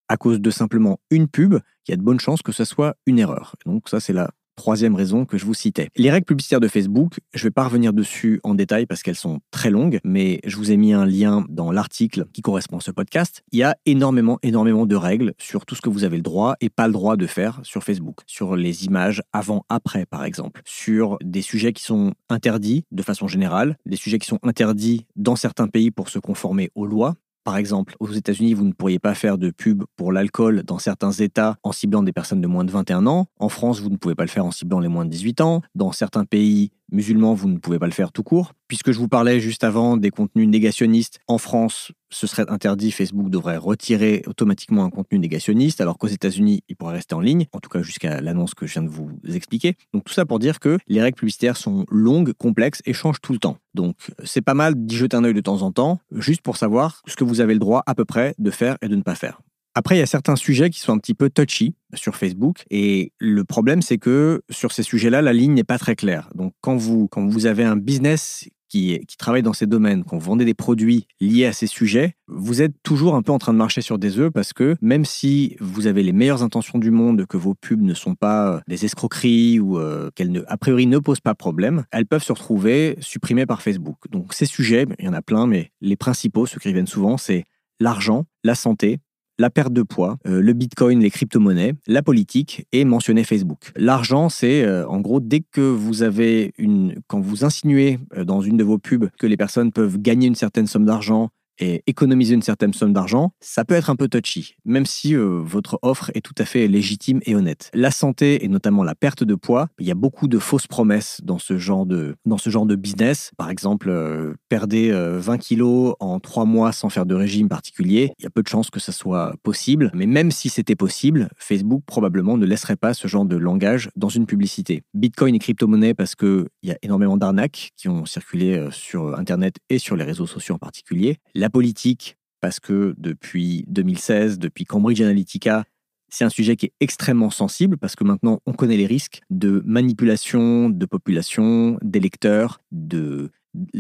à 0.08 0.16
cause 0.16 0.40
de 0.40 0.50
simplement 0.50 1.00
une 1.10 1.28
pub, 1.28 1.58
il 1.86 1.90
y 1.90 1.94
a 1.94 1.96
de 1.96 2.02
bonnes 2.02 2.20
chances 2.20 2.42
que 2.42 2.52
ce 2.52 2.64
soit 2.64 2.96
une 3.06 3.18
erreur. 3.18 3.56
Donc 3.66 3.88
ça, 3.88 3.98
c'est 3.98 4.12
la 4.12 4.30
Troisième 4.62 4.94
raison 4.94 5.24
que 5.24 5.38
je 5.38 5.44
vous 5.44 5.54
citais. 5.54 5.88
Les 5.96 6.08
règles 6.08 6.24
publicitaires 6.24 6.60
de 6.60 6.68
Facebook, 6.68 7.18
je 7.34 7.40
ne 7.40 7.48
vais 7.48 7.50
pas 7.50 7.64
revenir 7.64 7.92
dessus 7.92 8.38
en 8.44 8.54
détail 8.54 8.86
parce 8.86 9.02
qu'elles 9.02 9.16
sont 9.16 9.40
très 9.50 9.70
longues, 9.70 9.98
mais 10.04 10.38
je 10.46 10.56
vous 10.56 10.70
ai 10.70 10.76
mis 10.76 10.92
un 10.92 11.04
lien 11.04 11.44
dans 11.48 11.72
l'article 11.72 12.26
qui 12.32 12.42
correspond 12.42 12.76
à 12.76 12.80
ce 12.80 12.92
podcast. 12.92 13.42
Il 13.50 13.58
y 13.58 13.64
a 13.64 13.76
énormément, 13.86 14.38
énormément 14.44 14.86
de 14.86 14.94
règles 14.94 15.34
sur 15.36 15.66
tout 15.66 15.74
ce 15.74 15.80
que 15.80 15.88
vous 15.88 16.04
avez 16.04 16.14
le 16.14 16.22
droit 16.22 16.54
et 16.60 16.70
pas 16.70 16.86
le 16.86 16.92
droit 16.92 17.16
de 17.16 17.26
faire 17.26 17.58
sur 17.64 17.82
Facebook. 17.82 18.20
Sur 18.28 18.54
les 18.54 18.84
images 18.84 19.20
avant-après, 19.32 20.06
par 20.06 20.24
exemple. 20.24 20.62
Sur 20.64 21.18
des 21.24 21.42
sujets 21.42 21.72
qui 21.72 21.82
sont 21.82 22.12
interdits 22.28 22.84
de 22.92 23.02
façon 23.02 23.26
générale, 23.26 23.76
des 23.84 23.96
sujets 23.96 24.20
qui 24.20 24.28
sont 24.28 24.38
interdits 24.44 25.06
dans 25.16 25.34
certains 25.34 25.66
pays 25.66 25.90
pour 25.90 26.08
se 26.08 26.20
conformer 26.20 26.70
aux 26.76 26.86
lois, 26.86 27.16
par 27.44 27.56
exemple, 27.56 27.96
aux 28.00 28.10
États-Unis, 28.10 28.54
vous 28.54 28.64
ne 28.64 28.72
pourriez 28.72 28.98
pas 28.98 29.14
faire 29.14 29.38
de 29.38 29.50
pub 29.50 29.84
pour 29.96 30.12
l'alcool 30.12 30.62
dans 30.62 30.78
certains 30.78 31.12
États 31.12 31.56
en 31.62 31.72
ciblant 31.72 32.02
des 32.02 32.12
personnes 32.12 32.40
de 32.40 32.46
moins 32.46 32.64
de 32.64 32.70
21 32.70 33.06
ans. 33.06 33.26
En 33.38 33.48
France, 33.48 33.80
vous 33.80 33.90
ne 33.90 33.96
pouvez 33.96 34.14
pas 34.14 34.24
le 34.24 34.28
faire 34.28 34.44
en 34.44 34.50
ciblant 34.50 34.80
les 34.80 34.88
moins 34.88 35.04
de 35.04 35.10
18 35.10 35.40
ans. 35.40 35.62
Dans 35.74 35.92
certains 35.92 36.24
pays, 36.24 36.70
musulmans, 36.92 37.34
vous 37.34 37.48
ne 37.48 37.58
pouvez 37.58 37.78
pas 37.78 37.86
le 37.86 37.92
faire 37.92 38.12
tout 38.12 38.22
court. 38.22 38.52
Puisque 38.68 38.92
je 38.92 38.98
vous 38.98 39.08
parlais 39.08 39.40
juste 39.40 39.64
avant 39.64 39.96
des 39.96 40.10
contenus 40.10 40.48
négationnistes, 40.48 41.20
en 41.26 41.38
France, 41.38 41.92
ce 42.10 42.26
serait 42.26 42.48
interdit. 42.48 42.92
Facebook 42.92 43.30
devrait 43.30 43.56
retirer 43.56 44.22
automatiquement 44.26 44.84
un 44.84 44.90
contenu 44.90 45.18
négationniste, 45.18 45.80
alors 45.80 45.98
qu'aux 45.98 46.06
États-Unis, 46.06 46.62
il 46.68 46.76
pourrait 46.76 46.94
rester 46.94 47.14
en 47.14 47.20
ligne, 47.20 47.46
en 47.52 47.58
tout 47.58 47.68
cas 47.68 47.82
jusqu'à 47.82 48.20
l'annonce 48.20 48.54
que 48.54 48.66
je 48.66 48.74
viens 48.74 48.82
de 48.82 48.88
vous 48.88 49.10
expliquer. 49.28 49.74
Donc 49.92 50.04
tout 50.04 50.12
ça 50.12 50.26
pour 50.26 50.38
dire 50.38 50.60
que 50.60 50.78
les 50.86 51.00
règles 51.00 51.16
publicitaires 51.16 51.56
sont 51.56 51.84
longues, 51.90 52.32
complexes 52.34 52.82
et 52.84 52.92
changent 52.92 53.20
tout 53.20 53.32
le 53.32 53.38
temps. 53.38 53.56
Donc 53.74 53.96
c'est 54.24 54.42
pas 54.42 54.54
mal 54.54 54.74
d'y 54.76 54.96
jeter 54.96 55.16
un 55.16 55.24
œil 55.24 55.34
de 55.34 55.40
temps 55.40 55.62
en 55.62 55.72
temps, 55.72 56.00
juste 56.12 56.42
pour 56.42 56.56
savoir 56.56 57.02
ce 57.06 57.16
que 57.16 57.24
vous 57.24 57.40
avez 57.40 57.54
le 57.54 57.60
droit 57.60 57.82
à 57.86 57.94
peu 57.94 58.04
près 58.04 58.34
de 58.38 58.50
faire 58.50 58.76
et 58.82 58.88
de 58.88 58.96
ne 58.96 59.02
pas 59.02 59.14
faire. 59.14 59.40
Après, 59.74 59.96
il 59.96 59.98
y 59.98 60.02
a 60.02 60.06
certains 60.06 60.36
sujets 60.36 60.68
qui 60.68 60.80
sont 60.80 60.92
un 60.92 60.98
petit 60.98 61.14
peu 61.14 61.30
touchy 61.30 61.74
sur 61.94 62.16
Facebook. 62.16 62.64
Et 62.70 63.12
le 63.18 63.44
problème, 63.44 63.80
c'est 63.80 63.98
que 63.98 64.42
sur 64.50 64.72
ces 64.72 64.82
sujets-là, 64.82 65.22
la 65.22 65.32
ligne 65.32 65.54
n'est 65.54 65.64
pas 65.64 65.78
très 65.78 65.96
claire. 65.96 66.28
Donc, 66.34 66.52
quand 66.60 66.76
vous, 66.76 67.08
quand 67.08 67.26
vous 67.26 67.46
avez 67.46 67.64
un 67.64 67.76
business 67.76 68.48
qui, 68.68 68.98
qui 69.06 69.16
travaille 69.16 69.42
dans 69.42 69.52
ces 69.54 69.66
domaines, 69.66 70.04
quand 70.04 70.18
vous 70.18 70.24
vendez 70.24 70.44
des 70.44 70.54
produits 70.54 71.06
liés 71.20 71.46
à 71.46 71.52
ces 71.52 71.66
sujets, 71.66 72.16
vous 72.26 72.60
êtes 72.60 72.74
toujours 72.82 73.14
un 73.14 73.22
peu 73.22 73.32
en 73.32 73.38
train 73.38 73.52
de 73.52 73.58
marcher 73.58 73.80
sur 73.80 73.98
des 73.98 74.18
œufs 74.18 74.32
parce 74.32 74.52
que 74.52 74.76
même 74.80 75.04
si 75.04 75.56
vous 75.60 75.86
avez 75.86 76.02
les 76.02 76.12
meilleures 76.12 76.42
intentions 76.42 76.78
du 76.78 76.90
monde, 76.90 77.26
que 77.26 77.36
vos 77.36 77.54
pubs 77.54 77.82
ne 77.82 77.94
sont 77.94 78.14
pas 78.14 78.48
euh, 78.48 78.60
des 78.68 78.84
escroqueries 78.84 79.60
ou 79.60 79.78
euh, 79.78 80.10
qu'elles, 80.14 80.32
ne, 80.32 80.42
a 80.48 80.56
priori, 80.56 80.86
ne 80.86 80.98
posent 80.98 81.20
pas 81.20 81.34
problème, 81.34 81.84
elles 81.92 82.06
peuvent 82.06 82.22
se 82.22 82.32
retrouver 82.32 82.96
supprimées 83.00 83.46
par 83.46 83.62
Facebook. 83.62 83.96
Donc, 84.10 84.34
ces 84.34 84.46
sujets, 84.46 84.86
il 84.98 85.04
y 85.04 85.08
en 85.08 85.14
a 85.14 85.22
plein, 85.22 85.46
mais 85.46 85.70
les 85.80 85.96
principaux, 85.96 86.46
ceux 86.46 86.58
qui 86.58 86.68
reviennent 86.68 86.86
souvent, 86.86 87.16
c'est 87.16 87.44
l'argent, 87.78 88.24
la 88.44 88.54
santé, 88.54 89.00
la 89.42 89.50
perte 89.50 89.72
de 89.72 89.82
poids, 89.82 90.18
euh, 90.28 90.40
le 90.40 90.52
bitcoin, 90.52 91.00
les 91.00 91.10
crypto-monnaies, 91.10 91.74
la 91.88 92.00
politique 92.00 92.64
et 92.70 92.84
mentionner 92.84 93.24
Facebook. 93.24 93.72
L'argent, 93.74 94.28
c'est 94.28 94.62
euh, 94.62 94.86
en 94.86 95.00
gros 95.00 95.18
dès 95.18 95.40
que 95.40 95.60
vous 95.60 96.04
avez 96.04 96.54
une. 96.58 96.94
Quand 97.08 97.18
vous 97.18 97.44
insinuez 97.44 97.98
euh, 98.16 98.22
dans 98.22 98.40
une 98.40 98.56
de 98.56 98.62
vos 98.62 98.78
pubs 98.78 99.10
que 99.18 99.26
les 99.26 99.36
personnes 99.36 99.72
peuvent 99.72 99.98
gagner 99.98 100.28
une 100.28 100.36
certaine 100.36 100.68
somme 100.68 100.84
d'argent 100.84 101.30
et 101.58 101.82
économiser 101.86 102.34
une 102.34 102.42
certaine 102.42 102.72
somme 102.72 102.92
d'argent, 102.92 103.32
ça 103.40 103.64
peut 103.64 103.74
être 103.74 103.90
un 103.90 103.96
peu 103.96 104.08
touchy, 104.08 104.56
même 104.64 104.86
si 104.86 105.14
euh, 105.14 105.40
votre 105.42 105.78
offre 105.82 106.10
est 106.14 106.20
tout 106.20 106.34
à 106.38 106.44
fait 106.44 106.66
légitime 106.66 107.20
et 107.24 107.34
honnête. 107.34 107.70
La 107.74 107.90
santé 107.90 108.44
et 108.44 108.48
notamment 108.48 108.82
la 108.82 108.94
perte 108.94 109.24
de 109.24 109.34
poids, 109.34 109.68
il 109.78 109.86
y 109.86 109.90
a 109.90 109.94
beaucoup 109.94 110.28
de 110.28 110.38
fausses 110.38 110.66
promesses 110.66 111.20
dans 111.22 111.38
ce 111.38 111.58
genre 111.58 111.86
de, 111.86 112.16
dans 112.24 112.38
ce 112.38 112.50
genre 112.50 112.66
de 112.66 112.76
business. 112.76 113.30
Par 113.36 113.50
exemple, 113.50 113.88
euh, 113.90 114.34
perdez 114.48 114.90
20 114.90 114.94
euh, 114.94 115.36
kilos 115.38 115.94
en 116.00 116.20
trois 116.20 116.44
mois 116.44 116.72
sans 116.72 116.88
faire 116.88 117.06
de 117.06 117.14
régime 117.14 117.48
particulier. 117.48 118.12
Il 118.18 118.22
y 118.22 118.26
a 118.26 118.30
peu 118.30 118.42
de 118.42 118.48
chances 118.48 118.70
que 118.70 118.80
ça 118.80 118.92
soit 118.92 119.34
possible, 119.42 119.90
mais 119.94 120.06
même 120.06 120.30
si 120.30 120.48
c'était 120.48 120.76
possible, 120.76 121.28
Facebook 121.36 121.82
probablement 121.86 122.36
ne 122.36 122.46
laisserait 122.46 122.76
pas 122.76 122.94
ce 122.94 123.08
genre 123.08 123.24
de 123.24 123.36
langage 123.36 123.90
dans 123.96 124.08
une 124.08 124.26
publicité. 124.26 124.82
Bitcoin 124.94 125.34
et 125.34 125.38
crypto-monnaie 125.38 125.94
parce 125.94 126.14
qu'il 126.14 126.46
y 126.62 126.70
a 126.70 126.78
énormément 126.82 127.16
d'arnaques 127.16 127.70
qui 127.76 127.88
ont 127.88 128.06
circulé 128.06 128.68
sur 128.70 129.18
Internet 129.18 129.56
et 129.68 129.78
sur 129.78 129.96
les 129.96 130.04
réseaux 130.04 130.26
sociaux 130.26 130.54
en 130.54 130.58
particulier. 130.58 131.18
Politique, 131.52 132.16
parce 132.40 132.58
que 132.58 132.94
depuis 132.98 133.64
2016, 133.68 134.38
depuis 134.38 134.64
Cambridge 134.64 135.00
Analytica, 135.00 135.64
c'est 136.08 136.24
un 136.24 136.30
sujet 136.30 136.56
qui 136.56 136.66
est 136.66 136.72
extrêmement 136.80 137.30
sensible 137.30 137.78
parce 137.78 137.96
que 137.96 138.04
maintenant 138.04 138.40
on 138.44 138.52
connaît 138.52 138.76
les 138.76 138.86
risques 138.86 139.20
de 139.30 139.62
manipulation 139.64 140.68
de 140.68 140.86
population, 140.86 141.78
d'électeurs, 141.82 142.60
de 142.70 143.30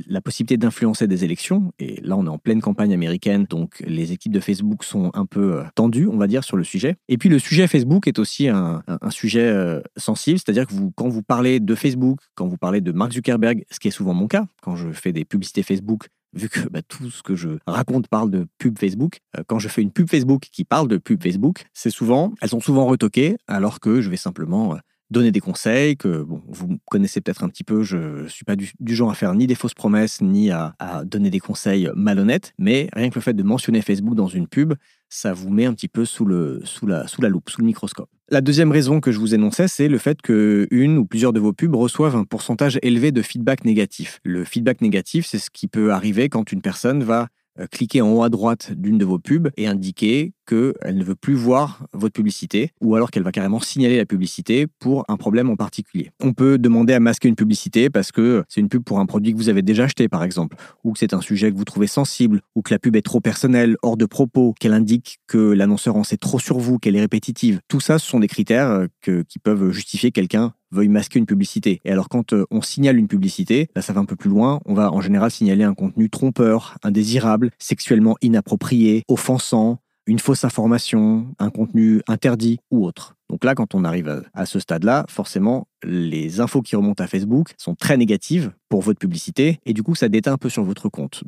la 0.06 0.20
possibilité 0.20 0.56
d'influencer 0.56 1.06
des 1.06 1.24
élections. 1.24 1.72
Et 1.78 2.00
là, 2.02 2.16
on 2.16 2.26
est 2.26 2.30
en 2.30 2.38
pleine 2.38 2.60
campagne 2.60 2.92
américaine, 2.92 3.46
donc 3.48 3.82
les 3.86 4.12
équipes 4.12 4.32
de 4.32 4.40
Facebook 4.40 4.84
sont 4.84 5.10
un 5.14 5.24
peu 5.24 5.60
euh, 5.60 5.64
tendues, 5.74 6.06
on 6.08 6.18
va 6.18 6.26
dire, 6.26 6.44
sur 6.44 6.56
le 6.56 6.64
sujet. 6.64 6.96
Et 7.08 7.16
puis 7.16 7.28
le 7.28 7.38
sujet 7.38 7.66
Facebook 7.66 8.06
est 8.06 8.18
aussi 8.18 8.48
un, 8.48 8.82
sujet 9.10 9.48
euh, 9.48 9.80
sensible, 9.96 10.38
c'est-à-dire 10.38 10.66
que 10.66 10.74
vous, 10.74 10.90
quand 10.90 11.08
vous 11.08 11.22
parlez 11.22 11.60
de 11.60 11.74
Facebook, 11.74 12.18
quand 12.34 12.46
vous 12.46 12.58
parlez 12.58 12.80
de 12.80 12.92
Mark 12.92 13.12
Zuckerberg, 13.12 13.64
ce 13.70 13.80
qui 13.80 13.88
est 13.88 13.92
souvent 13.92 14.14
mon 14.14 14.26
cas, 14.26 14.46
quand 14.60 14.76
je 14.76 14.90
fais 14.92 15.12
des 15.12 15.24
publicités 15.24 15.62
Facebook, 15.62 16.08
vu 16.34 16.48
que 16.48 16.60
bah, 16.68 16.82
tout 16.82 17.10
ce 17.10 17.22
que 17.22 17.34
je 17.34 17.50
raconte 17.66 18.08
parle 18.08 18.30
de 18.30 18.46
pub 18.58 18.78
Facebook, 18.78 19.20
euh, 19.38 19.42
quand 19.46 19.58
je 19.58 19.68
fais 19.68 19.82
une 19.82 19.92
pub 19.92 20.08
Facebook 20.08 20.42
qui 20.52 20.64
parle 20.64 20.88
de 20.88 20.98
pub 20.98 21.22
Facebook, 21.22 21.64
c'est 21.72 21.90
souvent, 21.90 22.32
elles 22.40 22.50
sont 22.50 22.60
souvent 22.60 22.86
retoquées, 22.86 23.36
alors 23.46 23.80
que 23.80 24.00
je 24.00 24.10
vais 24.10 24.16
simplement 24.16 24.74
euh, 24.74 24.78
donner 25.12 25.30
des 25.30 25.40
conseils 25.40 25.96
que 25.96 26.08
vous 26.08 26.78
connaissez 26.90 27.20
peut-être 27.20 27.44
un 27.44 27.48
petit 27.48 27.64
peu. 27.64 27.82
Je 27.82 28.22
ne 28.22 28.28
suis 28.28 28.44
pas 28.44 28.56
du, 28.56 28.72
genre 28.88 29.10
à 29.10 29.14
faire 29.14 29.34
ni 29.34 29.46
des 29.46 29.54
fausses 29.54 29.74
promesses, 29.74 30.20
ni 30.20 30.50
à, 30.50 30.74
donner 31.04 31.30
des 31.30 31.38
conseils 31.38 31.88
malhonnêtes. 31.94 32.52
Mais 32.58 32.88
rien 32.92 33.10
que 33.10 33.14
le 33.14 33.20
fait 33.20 33.34
de 33.34 33.42
mentionner 33.42 33.82
Facebook 33.82 34.14
dans 34.14 34.26
une 34.26 34.48
pub, 34.48 34.74
ça 35.08 35.32
vous 35.32 35.50
met 35.50 35.66
un 35.66 35.74
petit 35.74 35.88
peu 35.88 36.04
sous, 36.04 36.26
la, 36.26 36.64
sous 36.64 36.86
la 36.86 37.28
loupe, 37.28 37.50
sous 37.50 37.60
le 37.60 37.66
microscope. 37.66 38.08
La 38.30 38.40
deuxième 38.40 38.72
raison 38.72 39.00
que 39.00 39.12
je 39.12 39.18
vous 39.18 39.34
énonçais, 39.34 39.68
c'est 39.68 39.88
le 39.88 39.98
fait 39.98 40.22
que 40.22 40.66
une 40.70 40.96
ou 40.96 41.04
plusieurs 41.04 41.34
de 41.34 41.40
vos 41.40 41.52
pubs 41.52 41.74
reçoivent 41.74 42.16
un 42.16 42.24
pourcentage 42.24 42.78
élevé 42.82 43.12
de 43.12 43.20
feedback 43.20 43.64
négatif. 43.64 44.20
Le 44.24 44.44
feedback 44.44 44.80
négatif, 44.80 45.26
c'est 45.26 45.38
ce 45.38 45.50
qui 45.50 45.68
peut 45.68 45.92
arriver 45.92 46.30
quand 46.30 46.50
une 46.50 46.62
personne 46.62 47.04
va 47.04 47.28
euh, 47.60 47.66
cliquer 47.66 48.00
en 48.00 48.10
haut 48.10 48.22
à 48.22 48.30
droite 48.30 48.72
d'une 48.72 48.96
de 48.96 49.04
vos 49.04 49.18
pubs 49.18 49.50
et 49.58 49.66
indiquer 49.66 50.32
qu'elle 50.52 50.96
ne 50.96 51.04
veut 51.04 51.14
plus 51.14 51.34
voir 51.34 51.86
votre 51.92 52.12
publicité 52.12 52.72
ou 52.80 52.94
alors 52.94 53.10
qu'elle 53.10 53.22
va 53.22 53.32
carrément 53.32 53.60
signaler 53.60 53.96
la 53.96 54.04
publicité 54.04 54.66
pour 54.78 55.04
un 55.08 55.16
problème 55.16 55.48
en 55.50 55.56
particulier. 55.56 56.10
On 56.20 56.32
peut 56.32 56.58
demander 56.58 56.92
à 56.92 57.00
masquer 57.00 57.28
une 57.28 57.36
publicité 57.36 57.90
parce 57.90 58.12
que 58.12 58.44
c'est 58.48 58.60
une 58.60 58.68
pub 58.68 58.82
pour 58.82 59.00
un 59.00 59.06
produit 59.06 59.32
que 59.32 59.38
vous 59.38 59.48
avez 59.48 59.62
déjà 59.62 59.84
acheté 59.84 60.08
par 60.08 60.24
exemple 60.24 60.56
ou 60.84 60.92
que 60.92 60.98
c'est 60.98 61.14
un 61.14 61.20
sujet 61.20 61.50
que 61.50 61.56
vous 61.56 61.64
trouvez 61.64 61.86
sensible 61.86 62.40
ou 62.54 62.62
que 62.62 62.72
la 62.72 62.78
pub 62.78 62.96
est 62.96 63.02
trop 63.02 63.20
personnelle, 63.20 63.76
hors 63.82 63.96
de 63.96 64.06
propos, 64.06 64.54
qu'elle 64.60 64.74
indique 64.74 65.20
que 65.26 65.38
l'annonceur 65.38 65.96
en 65.96 66.04
sait 66.04 66.16
trop 66.16 66.38
sur 66.38 66.58
vous, 66.58 66.78
qu'elle 66.78 66.96
est 66.96 67.00
répétitive. 67.00 67.60
Tout 67.68 67.80
ça, 67.80 67.98
ce 67.98 68.06
sont 68.06 68.20
des 68.20 68.28
critères 68.28 68.68
euh, 68.68 69.22
qui 69.28 69.38
peuvent 69.38 69.70
justifier 69.70 70.10
quelqu'un 70.10 70.52
veuille 70.72 70.88
masquer 70.88 71.18
une 71.18 71.26
publicité. 71.26 71.80
Et 71.84 71.92
alors 71.92 72.08
quand 72.08 72.32
euh, 72.32 72.46
on 72.50 72.62
signale 72.62 72.96
une 72.96 73.06
publicité, 73.06 73.68
là 73.76 73.82
ça 73.82 73.92
va 73.92 74.00
un 74.00 74.04
peu 74.04 74.16
plus 74.16 74.30
loin, 74.30 74.60
on 74.64 74.74
va 74.74 74.90
en 74.90 75.00
général 75.00 75.30
signaler 75.30 75.64
un 75.64 75.74
contenu 75.74 76.10
trompeur, 76.10 76.76
indésirable, 76.82 77.50
sexuellement 77.58 78.16
inapproprié, 78.22 79.04
offensant, 79.08 79.80
une 80.06 80.18
fausse 80.18 80.44
information, 80.44 81.26
un 81.38 81.50
contenu 81.50 82.02
interdit 82.08 82.58
ou 82.70 82.84
autre. 82.84 83.14
Donc 83.28 83.44
là, 83.44 83.54
quand 83.54 83.74
on 83.74 83.84
arrive 83.84 84.22
à, 84.34 84.46
ce 84.46 84.58
stade-là, 84.58 85.06
forcément, 85.08 85.66
les 85.82 86.40
infos 86.40 86.60
qui 86.60 86.76
remontent 86.76 87.02
à 87.02 87.06
Facebook 87.06 87.54
sont 87.56 87.74
très 87.74 87.96
négatives 87.96 88.52
pour 88.68 88.82
votre 88.82 88.98
publicité 88.98 89.58
et 89.64 89.72
du 89.72 89.82
coup, 89.82 89.94
ça 89.94 90.08
déteint 90.08 90.32
un 90.32 90.38
peu 90.38 90.50
sur 90.50 90.64
votre 90.64 90.88
compte. 90.88 91.22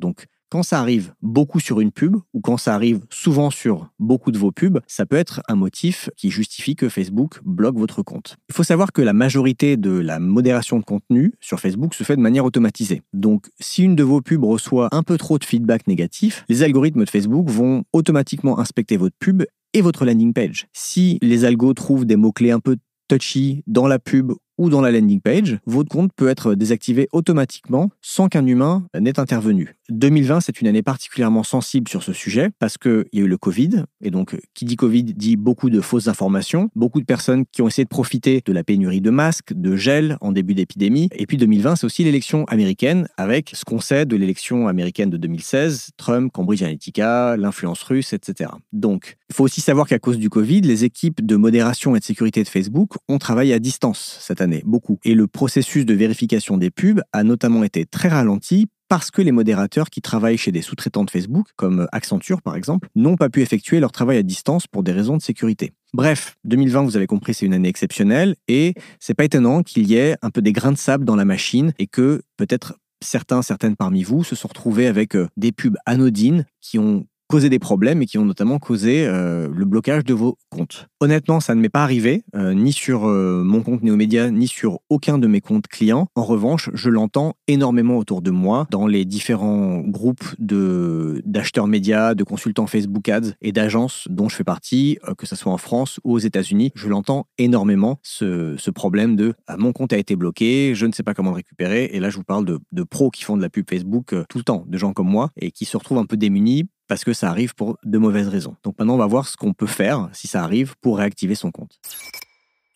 Quand 0.54 0.62
ça 0.62 0.78
arrive 0.78 1.12
beaucoup 1.20 1.58
sur 1.58 1.80
une 1.80 1.90
pub 1.90 2.14
ou 2.32 2.40
quand 2.40 2.58
ça 2.58 2.76
arrive 2.76 3.00
souvent 3.10 3.50
sur 3.50 3.88
beaucoup 3.98 4.30
de 4.30 4.38
vos 4.38 4.52
pubs, 4.52 4.78
ça 4.86 5.04
peut 5.04 5.16
être 5.16 5.42
un 5.48 5.56
motif 5.56 6.10
qui 6.16 6.30
justifie 6.30 6.76
que 6.76 6.88
Facebook 6.88 7.40
bloque 7.44 7.76
votre 7.76 8.04
compte. 8.04 8.36
Il 8.48 8.54
faut 8.54 8.62
savoir 8.62 8.92
que 8.92 9.02
la 9.02 9.12
majorité 9.12 9.76
de 9.76 9.90
la 9.90 10.20
modération 10.20 10.78
de 10.78 10.84
contenu 10.84 11.32
sur 11.40 11.58
Facebook 11.58 11.92
se 11.92 12.04
fait 12.04 12.14
de 12.14 12.20
manière 12.20 12.44
automatisée. 12.44 13.02
Donc 13.12 13.50
si 13.58 13.82
une 13.82 13.96
de 13.96 14.04
vos 14.04 14.20
pubs 14.20 14.44
reçoit 14.44 14.90
un 14.92 15.02
peu 15.02 15.18
trop 15.18 15.40
de 15.40 15.44
feedback 15.44 15.88
négatif, 15.88 16.44
les 16.48 16.62
algorithmes 16.62 17.04
de 17.04 17.10
Facebook 17.10 17.50
vont 17.50 17.82
automatiquement 17.92 18.60
inspecter 18.60 18.96
votre 18.96 19.16
pub 19.18 19.42
et 19.72 19.80
votre 19.80 20.04
landing 20.04 20.32
page. 20.32 20.68
Si 20.72 21.18
les 21.20 21.44
algos 21.44 21.74
trouvent 21.74 22.06
des 22.06 22.14
mots-clés 22.14 22.52
un 22.52 22.60
peu 22.60 22.76
touchy 23.08 23.64
dans 23.66 23.88
la 23.88 23.98
pub 23.98 24.32
ou 24.56 24.70
dans 24.70 24.80
la 24.80 24.92
landing 24.92 25.20
page, 25.20 25.58
votre 25.66 25.88
compte 25.88 26.12
peut 26.14 26.28
être 26.28 26.54
désactivé 26.54 27.08
automatiquement 27.12 27.90
sans 28.00 28.28
qu'un 28.28 28.46
humain 28.46 28.86
n'ait 28.98 29.18
intervenu. 29.18 29.76
2020, 29.90 30.40
c'est 30.40 30.60
une 30.60 30.66
année 30.66 30.82
particulièrement 30.82 31.42
sensible 31.42 31.88
sur 31.88 32.02
ce 32.02 32.12
sujet 32.12 32.50
parce 32.58 32.78
qu'il 32.78 33.04
y 33.12 33.20
a 33.20 33.24
eu 33.24 33.28
le 33.28 33.36
Covid, 33.38 33.84
et 34.02 34.10
donc 34.10 34.36
qui 34.54 34.64
dit 34.64 34.76
Covid 34.76 35.04
dit 35.04 35.36
beaucoup 35.36 35.70
de 35.70 35.80
fausses 35.80 36.08
informations, 36.08 36.70
beaucoup 36.74 37.00
de 37.00 37.06
personnes 37.06 37.44
qui 37.46 37.62
ont 37.62 37.68
essayé 37.68 37.84
de 37.84 37.88
profiter 37.88 38.42
de 38.44 38.52
la 38.52 38.64
pénurie 38.64 39.00
de 39.00 39.10
masques, 39.10 39.52
de 39.54 39.76
gel 39.76 40.16
en 40.20 40.32
début 40.32 40.54
d'épidémie, 40.54 41.08
et 41.12 41.26
puis 41.26 41.36
2020, 41.36 41.76
c'est 41.76 41.86
aussi 41.86 42.04
l'élection 42.04 42.44
américaine 42.46 43.08
avec 43.16 43.50
ce 43.54 43.64
qu'on 43.64 43.80
sait 43.80 44.06
de 44.06 44.16
l'élection 44.16 44.68
américaine 44.68 45.10
de 45.10 45.16
2016, 45.16 45.90
Trump, 45.96 46.32
Cambridge 46.32 46.62
Analytica, 46.62 47.36
l'influence 47.36 47.82
russe, 47.82 48.12
etc. 48.12 48.50
Donc, 48.72 49.16
il 49.30 49.34
faut 49.34 49.44
aussi 49.44 49.60
savoir 49.60 49.86
qu'à 49.86 49.98
cause 49.98 50.18
du 50.18 50.30
Covid, 50.30 50.62
les 50.62 50.84
équipes 50.84 51.24
de 51.24 51.36
modération 51.36 51.96
et 51.96 51.98
de 51.98 52.04
sécurité 52.04 52.42
de 52.42 52.48
Facebook 52.48 52.92
ont 53.08 53.18
travaillé 53.18 53.52
à 53.52 53.58
distance 53.58 54.18
cette 54.20 54.40
année, 54.40 54.62
beaucoup. 54.64 54.98
Et 55.04 55.14
le 55.14 55.26
processus 55.26 55.84
de 55.84 55.94
vérification 55.94 56.56
des 56.56 56.70
pubs 56.70 57.00
a 57.12 57.22
notamment 57.22 57.64
été 57.64 57.84
très 57.84 58.08
ralenti 58.08 58.68
parce 58.88 59.10
que 59.10 59.22
les 59.22 59.32
modérateurs 59.32 59.90
qui 59.90 60.00
travaillent 60.00 60.38
chez 60.38 60.52
des 60.52 60.62
sous-traitants 60.62 61.04
de 61.04 61.10
Facebook, 61.10 61.48
comme 61.56 61.88
Accenture 61.92 62.42
par 62.42 62.56
exemple, 62.56 62.88
n'ont 62.94 63.16
pas 63.16 63.28
pu 63.28 63.42
effectuer 63.42 63.80
leur 63.80 63.92
travail 63.92 64.18
à 64.18 64.22
distance 64.22 64.66
pour 64.66 64.82
des 64.82 64.92
raisons 64.92 65.16
de 65.16 65.22
sécurité. 65.22 65.72
Bref, 65.92 66.36
2020, 66.44 66.82
vous 66.82 66.96
avez 66.96 67.06
compris, 67.06 67.34
c'est 67.34 67.46
une 67.46 67.54
année 67.54 67.68
exceptionnelle 67.68 68.34
et 68.48 68.74
c'est 69.00 69.14
pas 69.14 69.24
étonnant 69.24 69.62
qu'il 69.62 69.86
y 69.86 69.94
ait 69.94 70.16
un 70.22 70.30
peu 70.30 70.42
des 70.42 70.52
grains 70.52 70.72
de 70.72 70.78
sable 70.78 71.04
dans 71.04 71.16
la 71.16 71.24
machine 71.24 71.72
et 71.78 71.86
que 71.86 72.22
peut-être 72.36 72.74
certains, 73.00 73.42
certaines 73.42 73.76
parmi 73.76 74.02
vous 74.02 74.24
se 74.24 74.34
sont 74.34 74.48
retrouvés 74.48 74.86
avec 74.86 75.14
euh, 75.14 75.28
des 75.36 75.52
pubs 75.52 75.76
anodines 75.86 76.46
qui 76.60 76.78
ont 76.78 77.06
causé 77.34 77.48
des 77.48 77.58
problèmes 77.58 78.00
et 78.00 78.06
qui 78.06 78.16
ont 78.16 78.24
notamment 78.24 78.60
causé 78.60 79.08
euh, 79.08 79.48
le 79.52 79.64
blocage 79.64 80.04
de 80.04 80.14
vos 80.14 80.38
comptes. 80.50 80.86
Honnêtement, 81.00 81.40
ça 81.40 81.56
ne 81.56 81.60
m'est 81.60 81.68
pas 81.68 81.82
arrivé, 81.82 82.22
euh, 82.36 82.54
ni 82.54 82.70
sur 82.70 83.08
euh, 83.08 83.42
mon 83.42 83.60
compte 83.62 83.82
Neomédia, 83.82 84.30
ni 84.30 84.46
sur 84.46 84.78
aucun 84.88 85.18
de 85.18 85.26
mes 85.26 85.40
comptes 85.40 85.66
clients. 85.66 86.06
En 86.14 86.22
revanche, 86.22 86.70
je 86.74 86.90
l'entends 86.90 87.34
énormément 87.48 87.98
autour 87.98 88.22
de 88.22 88.30
moi, 88.30 88.68
dans 88.70 88.86
les 88.86 89.04
différents 89.04 89.80
groupes 89.80 90.22
d'acheteurs 90.38 91.66
médias, 91.66 92.14
de 92.14 92.22
consultants 92.22 92.68
Facebook 92.68 93.08
Ads 93.08 93.32
et 93.42 93.50
d'agences 93.50 94.06
dont 94.10 94.28
je 94.28 94.36
fais 94.36 94.44
partie, 94.44 95.00
que 95.18 95.26
ce 95.26 95.34
soit 95.34 95.52
en 95.52 95.58
France 95.58 95.98
ou 96.04 96.12
aux 96.12 96.20
États-Unis. 96.20 96.70
Je 96.76 96.88
l'entends 96.88 97.26
énormément, 97.36 97.98
ce, 98.04 98.54
ce 98.56 98.70
problème 98.70 99.16
de 99.16 99.34
ah, 99.48 99.56
mon 99.56 99.72
compte 99.72 99.92
a 99.92 99.98
été 99.98 100.14
bloqué, 100.14 100.76
je 100.76 100.86
ne 100.86 100.92
sais 100.92 101.02
pas 101.02 101.14
comment 101.14 101.30
le 101.30 101.36
récupérer. 101.36 101.90
Et 101.92 101.98
là, 101.98 102.10
je 102.10 102.16
vous 102.16 102.22
parle 102.22 102.44
de, 102.44 102.60
de 102.70 102.82
pros 102.84 103.10
qui 103.10 103.24
font 103.24 103.36
de 103.36 103.42
la 103.42 103.48
pub 103.48 103.68
Facebook 103.68 104.14
tout 104.28 104.38
le 104.38 104.44
temps, 104.44 104.64
de 104.68 104.78
gens 104.78 104.92
comme 104.92 105.10
moi, 105.10 105.32
et 105.36 105.50
qui 105.50 105.64
se 105.64 105.76
retrouvent 105.76 105.98
un 105.98 106.06
peu 106.06 106.16
démunis 106.16 106.68
parce 106.88 107.04
que 107.04 107.12
ça 107.12 107.30
arrive 107.30 107.54
pour 107.54 107.78
de 107.84 107.98
mauvaises 107.98 108.28
raisons. 108.28 108.56
Donc 108.62 108.78
maintenant, 108.78 108.94
on 108.94 108.98
va 108.98 109.06
voir 109.06 109.28
ce 109.28 109.36
qu'on 109.36 109.52
peut 109.52 109.66
faire, 109.66 110.08
si 110.12 110.26
ça 110.26 110.42
arrive, 110.42 110.74
pour 110.80 110.98
réactiver 110.98 111.34
son 111.34 111.50
compte. 111.50 111.78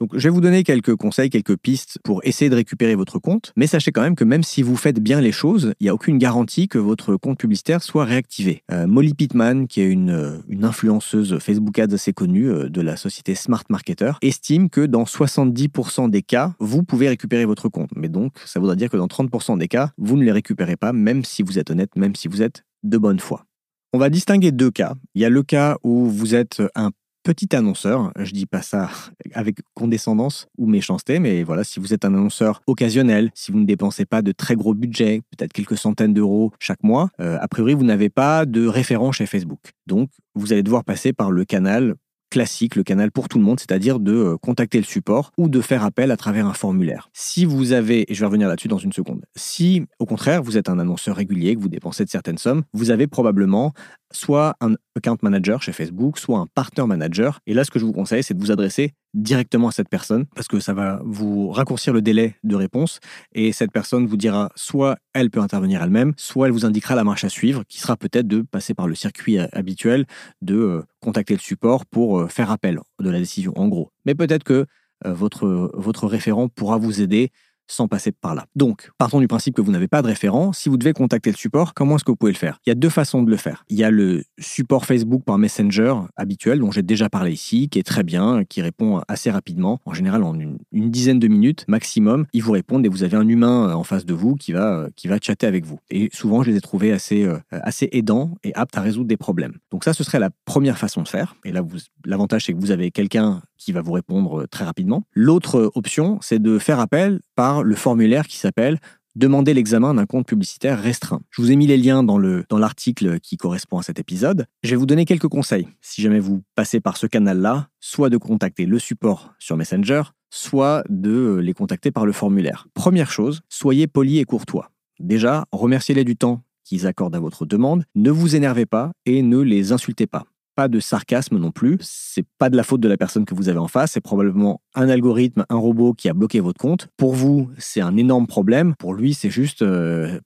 Donc, 0.01 0.17
je 0.17 0.23
vais 0.23 0.29
vous 0.29 0.41
donner 0.41 0.63
quelques 0.63 0.95
conseils, 0.95 1.29
quelques 1.29 1.57
pistes 1.57 1.99
pour 2.05 2.21
essayer 2.25 2.49
de 2.49 2.55
récupérer 2.55 2.95
votre 2.95 3.19
compte. 3.19 3.53
Mais 3.57 3.67
sachez 3.67 3.91
quand 3.91 4.03
même 4.03 4.15
que 4.15 4.23
même 4.23 4.45
si 4.45 4.63
vous 4.63 4.77
faites 4.77 5.01
bien 5.01 5.21
les 5.21 5.33
choses, 5.33 5.75
il 5.81 5.85
n'y 5.85 5.89
a 5.89 5.95
aucune 5.95 6.19
garantie 6.19 6.69
que 6.69 6.79
votre 6.79 7.17
compte 7.17 7.39
publicitaire 7.39 7.83
soit 7.83 8.05
réactivé. 8.05 8.63
Euh, 8.71 8.87
Molly 8.87 9.15
Pittman, 9.15 9.67
qui 9.67 9.81
est 9.81 9.89
une, 9.89 10.11
euh, 10.11 10.39
une, 10.49 10.65
influenceuse 10.65 11.39
Facebook 11.41 11.77
Ads 11.81 11.95
assez 11.95 12.13
connue 12.13 12.49
euh, 12.49 12.69
de 12.69 12.81
la 12.81 12.97
société 12.97 13.35
Smart 13.35 13.65
Marketer, 13.71 14.13
estime 14.23 14.71
que 14.71 14.87
dans 14.87 15.03
70% 15.03 16.11
des 16.11 16.23
cas, 16.23 16.55
vous 16.61 16.85
pouvez 16.85 17.09
récupérer 17.09 17.45
votre 17.45 17.69
compte. 17.69 17.91
Mais 17.97 18.09
donc, 18.09 18.35
ça 18.45 18.61
voudrait 18.61 18.77
dire 18.77 18.91
que 18.91 18.97
dans 18.97 19.09
30% 19.09 19.59
des 19.59 19.69
cas, 19.69 19.91
vous 19.99 20.17
ne 20.17 20.23
les 20.23 20.33
récupérez 20.33 20.77
pas, 20.77 20.93
même 20.93 21.25
si 21.25 21.43
vous 21.43 21.59
êtes 21.59 21.71
honnête, 21.73 21.97
même 21.97 22.15
si 22.15 22.29
vous 22.29 22.41
êtes 22.41 22.63
de 22.85 22.99
bonne 22.99 23.19
foi. 23.19 23.48
On 23.93 23.99
va 23.99 24.11
distinguer 24.11 24.53
deux 24.53 24.71
cas. 24.71 24.95
Il 25.15 25.23
y 25.23 25.25
a 25.25 25.31
le 25.31 25.43
cas 25.43 25.77
où 25.83 26.07
vous 26.07 26.35
êtes 26.35 26.63
un 26.75 26.91
petit 27.23 27.55
annonceur, 27.55 28.13
je 28.19 28.33
dis 28.33 28.47
pas 28.47 28.63
ça 28.63 28.91
avec 29.35 29.57
condescendance 29.75 30.47
ou 30.57 30.67
méchanceté, 30.67 31.19
mais 31.19 31.43
voilà, 31.43 31.65
si 31.65 31.81
vous 31.81 31.93
êtes 31.93 32.05
un 32.05 32.15
annonceur 32.15 32.63
occasionnel, 32.67 33.31
si 33.35 33.53
vous 33.53 33.59
ne 33.59 33.67
dépensez 33.67 34.07
pas 34.07 34.23
de 34.23 34.33
très 34.33 34.57
gros 34.57 34.75
budgets, 34.75 35.23
peut-être 35.37 35.53
quelques 35.53 35.77
centaines 35.77 36.15
d'euros 36.15 36.53
chaque 36.59 36.83
mois, 36.83 37.11
euh, 37.21 37.39
a 37.41 37.49
priori 37.49 37.75
vous 37.75 37.85
n'avez 37.85 38.09
pas 38.09 38.47
de 38.47 38.67
référent 38.67 39.13
chez 39.13 39.27
Facebook. 39.27 39.61
Donc 39.87 40.11
vous 40.35 40.53
allez 40.53 40.63
devoir 40.63 40.85
passer 40.85 41.13
par 41.13 41.31
le 41.31 41.45
canal 41.45 41.95
classique, 42.31 42.77
le 42.77 42.83
canal 42.83 43.11
pour 43.11 43.29
tout 43.29 43.39
le 43.39 43.45
monde, 43.45 43.61
c'est-à-dire 43.61 44.01
de 44.01 44.13
euh, 44.13 44.37
contacter 44.37 44.79
le 44.79 44.85
support 44.85 45.33
ou 45.39 45.49
de 45.49 45.61
faire 45.61 45.85
appel 45.85 46.11
à 46.11 46.17
travers 46.17 46.47
un 46.47 46.53
formulaire. 46.53 47.09
Si 47.13 47.45
vous 47.45 47.73
avez, 47.73 48.11
et 48.11 48.15
je 48.15 48.21
vais 48.21 48.27
revenir 48.27 48.49
là-dessus 48.49 48.69
dans 48.69 48.79
une 48.79 48.93
seconde, 48.93 49.25
si 49.37 49.85
au 49.99 50.07
contraire 50.07 50.43
vous 50.43 50.57
êtes 50.57 50.69
un 50.69 50.79
annonceur 50.79 51.17
régulier, 51.17 51.55
que 51.55 51.61
vous 51.61 51.69
dépensez 51.69 52.05
de 52.05 52.11
certaines 52.11 52.39
sommes, 52.39 52.63
vous 52.73 52.91
avez 52.91 53.07
probablement 53.07 53.73
soit 54.13 54.57
un 54.61 54.75
account 54.97 55.19
manager 55.23 55.63
chez 55.63 55.73
Facebook, 55.73 56.19
soit 56.19 56.39
un 56.39 56.47
partner 56.47 56.87
manager. 56.87 57.41
Et 57.47 57.55
là, 57.55 57.65
ce 57.65 57.71
que 57.71 57.79
je 57.79 57.85
vous 57.85 57.93
conseille, 57.93 58.23
c'est 58.23 58.35
de 58.35 58.41
vous 58.41 58.51
adresser 58.51 58.95
directement 59.15 59.69
à 59.69 59.73
cette 59.73 59.89
personne 59.89 60.27
parce 60.35 60.49
que 60.49 60.61
ça 60.61 60.75
va 60.75 61.01
vous 61.05 61.51
raccourcir 61.51 61.93
le 61.93 62.03
délai 62.03 62.37
de 62.45 62.57
réponse 62.57 63.01
et 63.33 63.53
cette 63.53 63.73
personne 63.73 64.07
vous 64.07 64.17
dira 64.17 64.51
soit 64.55 64.99
elle 65.15 65.31
peut 65.31 65.41
intervenir 65.41 65.83
elle-même, 65.83 66.13
soit 66.17 66.47
elle 66.47 66.53
vous 66.53 66.67
indiquera 66.67 66.95
la 66.95 67.05
marche 67.05 67.25
à 67.25 67.29
suivre 67.29 67.65
qui 67.69 67.81
sera 67.81 67.97
peut-être 67.97 68.29
de 68.29 68.43
passer 68.43 68.75
par 68.75 68.87
le 68.87 68.95
circuit 68.95 69.39
habituel 69.39 70.07
de 70.43 70.57
euh, 70.57 70.83
contacter 71.01 71.35
le 71.35 71.41
support 71.41 71.87
pour 71.87 72.21
euh, 72.21 72.29
faire 72.29 72.51
appel 72.51 72.81
de 73.01 73.11
la 73.11 73.19
décision 73.19 73.53
en 73.57 73.69
gros. 73.69 73.91
Mais 74.05 74.15
peut-être 74.15 74.45
que 74.45 74.67
euh, 75.07 75.13
votre, 75.13 75.71
votre 75.75 76.07
référent 76.07 76.49
pourra 76.49 76.77
vous 76.77 77.01
aider 77.01 77.31
sans 77.69 77.89
passer 77.89 78.13
par 78.13 78.35
là. 78.35 78.47
Donc, 78.57 78.91
partons 78.99 79.21
du 79.21 79.29
principe 79.29 79.55
que 79.55 79.63
vous 79.63 79.71
n'avez 79.71 79.89
pas 79.89 80.03
de 80.03 80.09
référent. 80.09 80.53
Si 80.53 80.69
vous 80.69 80.77
devez 80.77 80.93
contacter 80.93 81.31
le 81.31 81.37
support, 81.37 81.75
comment 81.75 81.97
est-ce 81.97 82.05
que 82.05 82.11
vous 82.11 82.17
pouvez 82.17 82.33
le 82.33 82.39
faire? 82.39 82.59
Il 82.67 82.71
y 82.71 82.73
a 82.73 82.75
deux 82.75 82.89
façons 82.89 83.23
de 83.23 83.31
le 83.31 83.37
faire. 83.37 83.65
Il 83.69 83.79
y 83.79 83.85
a 83.85 83.91
le 83.91 84.25
support 84.39 84.87
Facebook 84.87 85.23
par 85.25 85.39
Messenger 85.39 85.95
habituel, 86.17 86.61
dont 86.61 86.71
j'ai 86.71 86.83
déjà 86.83 87.09
parlé 87.09 87.33
ici, 87.33 87.69
qui 87.69 87.79
est 87.79 87.85
très 87.85 88.03
bien, 88.03 88.45
qui 88.45 88.63
répond 88.63 89.01
assez 89.09 89.31
rapidement, 89.31 89.81
en 89.85 89.95
général 89.95 90.23
en 90.23 90.39
une, 90.39 90.59
dizaine 90.73 91.19
de 91.19 91.29
minutes 91.29 91.65
maximum. 91.69 92.27
Ils 92.33 92.43
vous 92.43 92.53
répondent 92.53 92.85
et 92.87 92.89
vous 92.89 93.03
avez 93.03 93.17
un 93.17 93.29
humain 93.29 93.75
en 93.75 93.85
face 93.85 94.07
de 94.07 94.15
vous 94.15 94.35
qui 94.35 94.53
va, 94.53 94.89
qui 94.97 95.09
va 95.09 95.19
chatter 95.21 95.47
avec 95.47 95.65
vous. 95.65 95.79
Et 95.91 96.09
souvent, 96.13 96.43
je 96.43 96.51
les 96.51 96.57
ai 96.57 96.61
trouvés 96.61 96.93
assez, 96.93 97.25
euh, 97.25 97.39
assez 97.51 97.89
aidants 97.93 98.37
et 98.43 98.55
aptes 98.55 98.77
à 98.77 98.81
résoudre 98.81 99.09
des 99.09 99.17
problèmes. 99.17 99.59
Donc 99.71 99.85
ça, 99.85 99.93
ce 99.93 100.03
serait 100.05 100.19
la 100.19 100.31
première 100.45 100.79
façon 100.79 101.03
de 101.03 101.09
faire. 101.09 101.37
Et 101.45 101.53
là, 101.53 101.63
l'avantage, 102.05 102.47
c'est 102.47 102.55
que 102.55 102.59
vous 102.59 102.71
avez 102.71 102.91
quelqu'un 102.91 103.43
qui 103.59 103.73
va 103.73 103.83
vous 103.83 103.93
répondre 103.93 104.47
très 104.47 104.65
rapidement. 104.65 105.05
L'autre 105.13 105.71
option, 105.75 106.19
c'est 106.23 106.41
de 106.41 106.59
faire 106.59 106.81
appel 106.81 107.21
par 107.35 107.63
le 107.63 107.75
formulaire 107.75 108.27
qui 108.27 108.37
s'appelle 108.37 108.79
Demander 109.19 109.53
l'examen 109.53 109.95
d'un 109.95 110.07
compte 110.07 110.29
publicitaire 110.29 110.81
restreint. 110.81 111.21
Je 111.31 111.43
vous 111.43 111.51
ai 111.51 111.57
mis 111.57 111.67
les 111.67 111.77
liens 111.77 112.05
dans 112.05 112.19
l'article 112.19 113.11
dans 113.11 113.19
qui 113.19 113.37
correspond 113.37 113.79
à 113.79 113.83
cet 113.83 113.99
épisode. 113.99 114.47
Je 114.63 114.71
vais 114.71 114.77
vous 114.77 114.87
donner 114.87 115.07
quelques 115.07 115.27
conseils. 115.27 115.67
Si 115.81 116.03
jamais 116.03 116.21
vous 116.21 116.43
passez 116.55 116.79
par 116.79 116.97
ce 116.97 117.09
canal-là, 117.09 117.69
soit 117.81 118.11
de 118.11 118.17
contacter 118.17 118.65
le 118.65 118.79
support 118.79 119.35
sur 119.41 119.57
Messenger, 119.57 120.03
soit 120.31 120.85
de 120.89 121.41
les 121.43 121.53
contacter 121.53 121.91
par 121.91 122.07
le 122.07 122.13
formulaire. 122.13 122.69
Première 122.75 123.11
chose, 123.11 123.41
soyez 123.49 123.89
poli 123.89 124.19
et 124.19 124.25
courtois. 124.25 124.71
Déjà, 125.01 125.47
remerciez-les 125.51 126.05
du 126.05 126.17
temps 126.17 126.45
qu'ils 126.63 126.87
accordent 126.87 127.17
à 127.17 127.21
votre 127.21 127.45
demande, 127.45 127.85
ne 127.97 128.13
vous 128.13 128.37
énervez 128.37 128.67
pas 128.67 128.93
et 129.05 129.23
ne 129.23 129.39
les 129.39 129.73
insultez 129.73 130.07
pas 130.07 130.27
pas 130.59 130.67
de 130.67 130.81
sarcasme 130.81 131.39
non 131.39 131.53
plus. 131.53 131.79
C'est 131.83 132.27
pas 132.37 132.51
de 132.51 132.57
la 132.57 132.65
faute 132.65 132.81
de 132.81 132.89
la 132.89 132.97
personne 132.97 133.25
que 133.25 133.33
vous 133.33 133.49
avez 133.49 133.61
en 133.61 133.69
face. 133.69 133.93
C'est 133.93 134.01
probablement 134.01 134.61
un 134.75 134.89
algorithme, 134.89 135.47
un 135.49 135.57
robot 135.57 135.95
qui 135.95 136.09
a 136.09 136.15
bloqué 136.15 136.41
votre 136.41 136.59
compte. 136.59 136.89
Pour 136.97 137.15
vous, 137.15 137.49
c'est 137.59 137.81
un 137.81 137.97
énorme 137.97 138.27
problème. 138.27 138.75
Pour 138.77 138.93
lui, 138.93 139.15
c'est 139.15 139.31
juste 139.31 139.63
euh, 139.63 140.19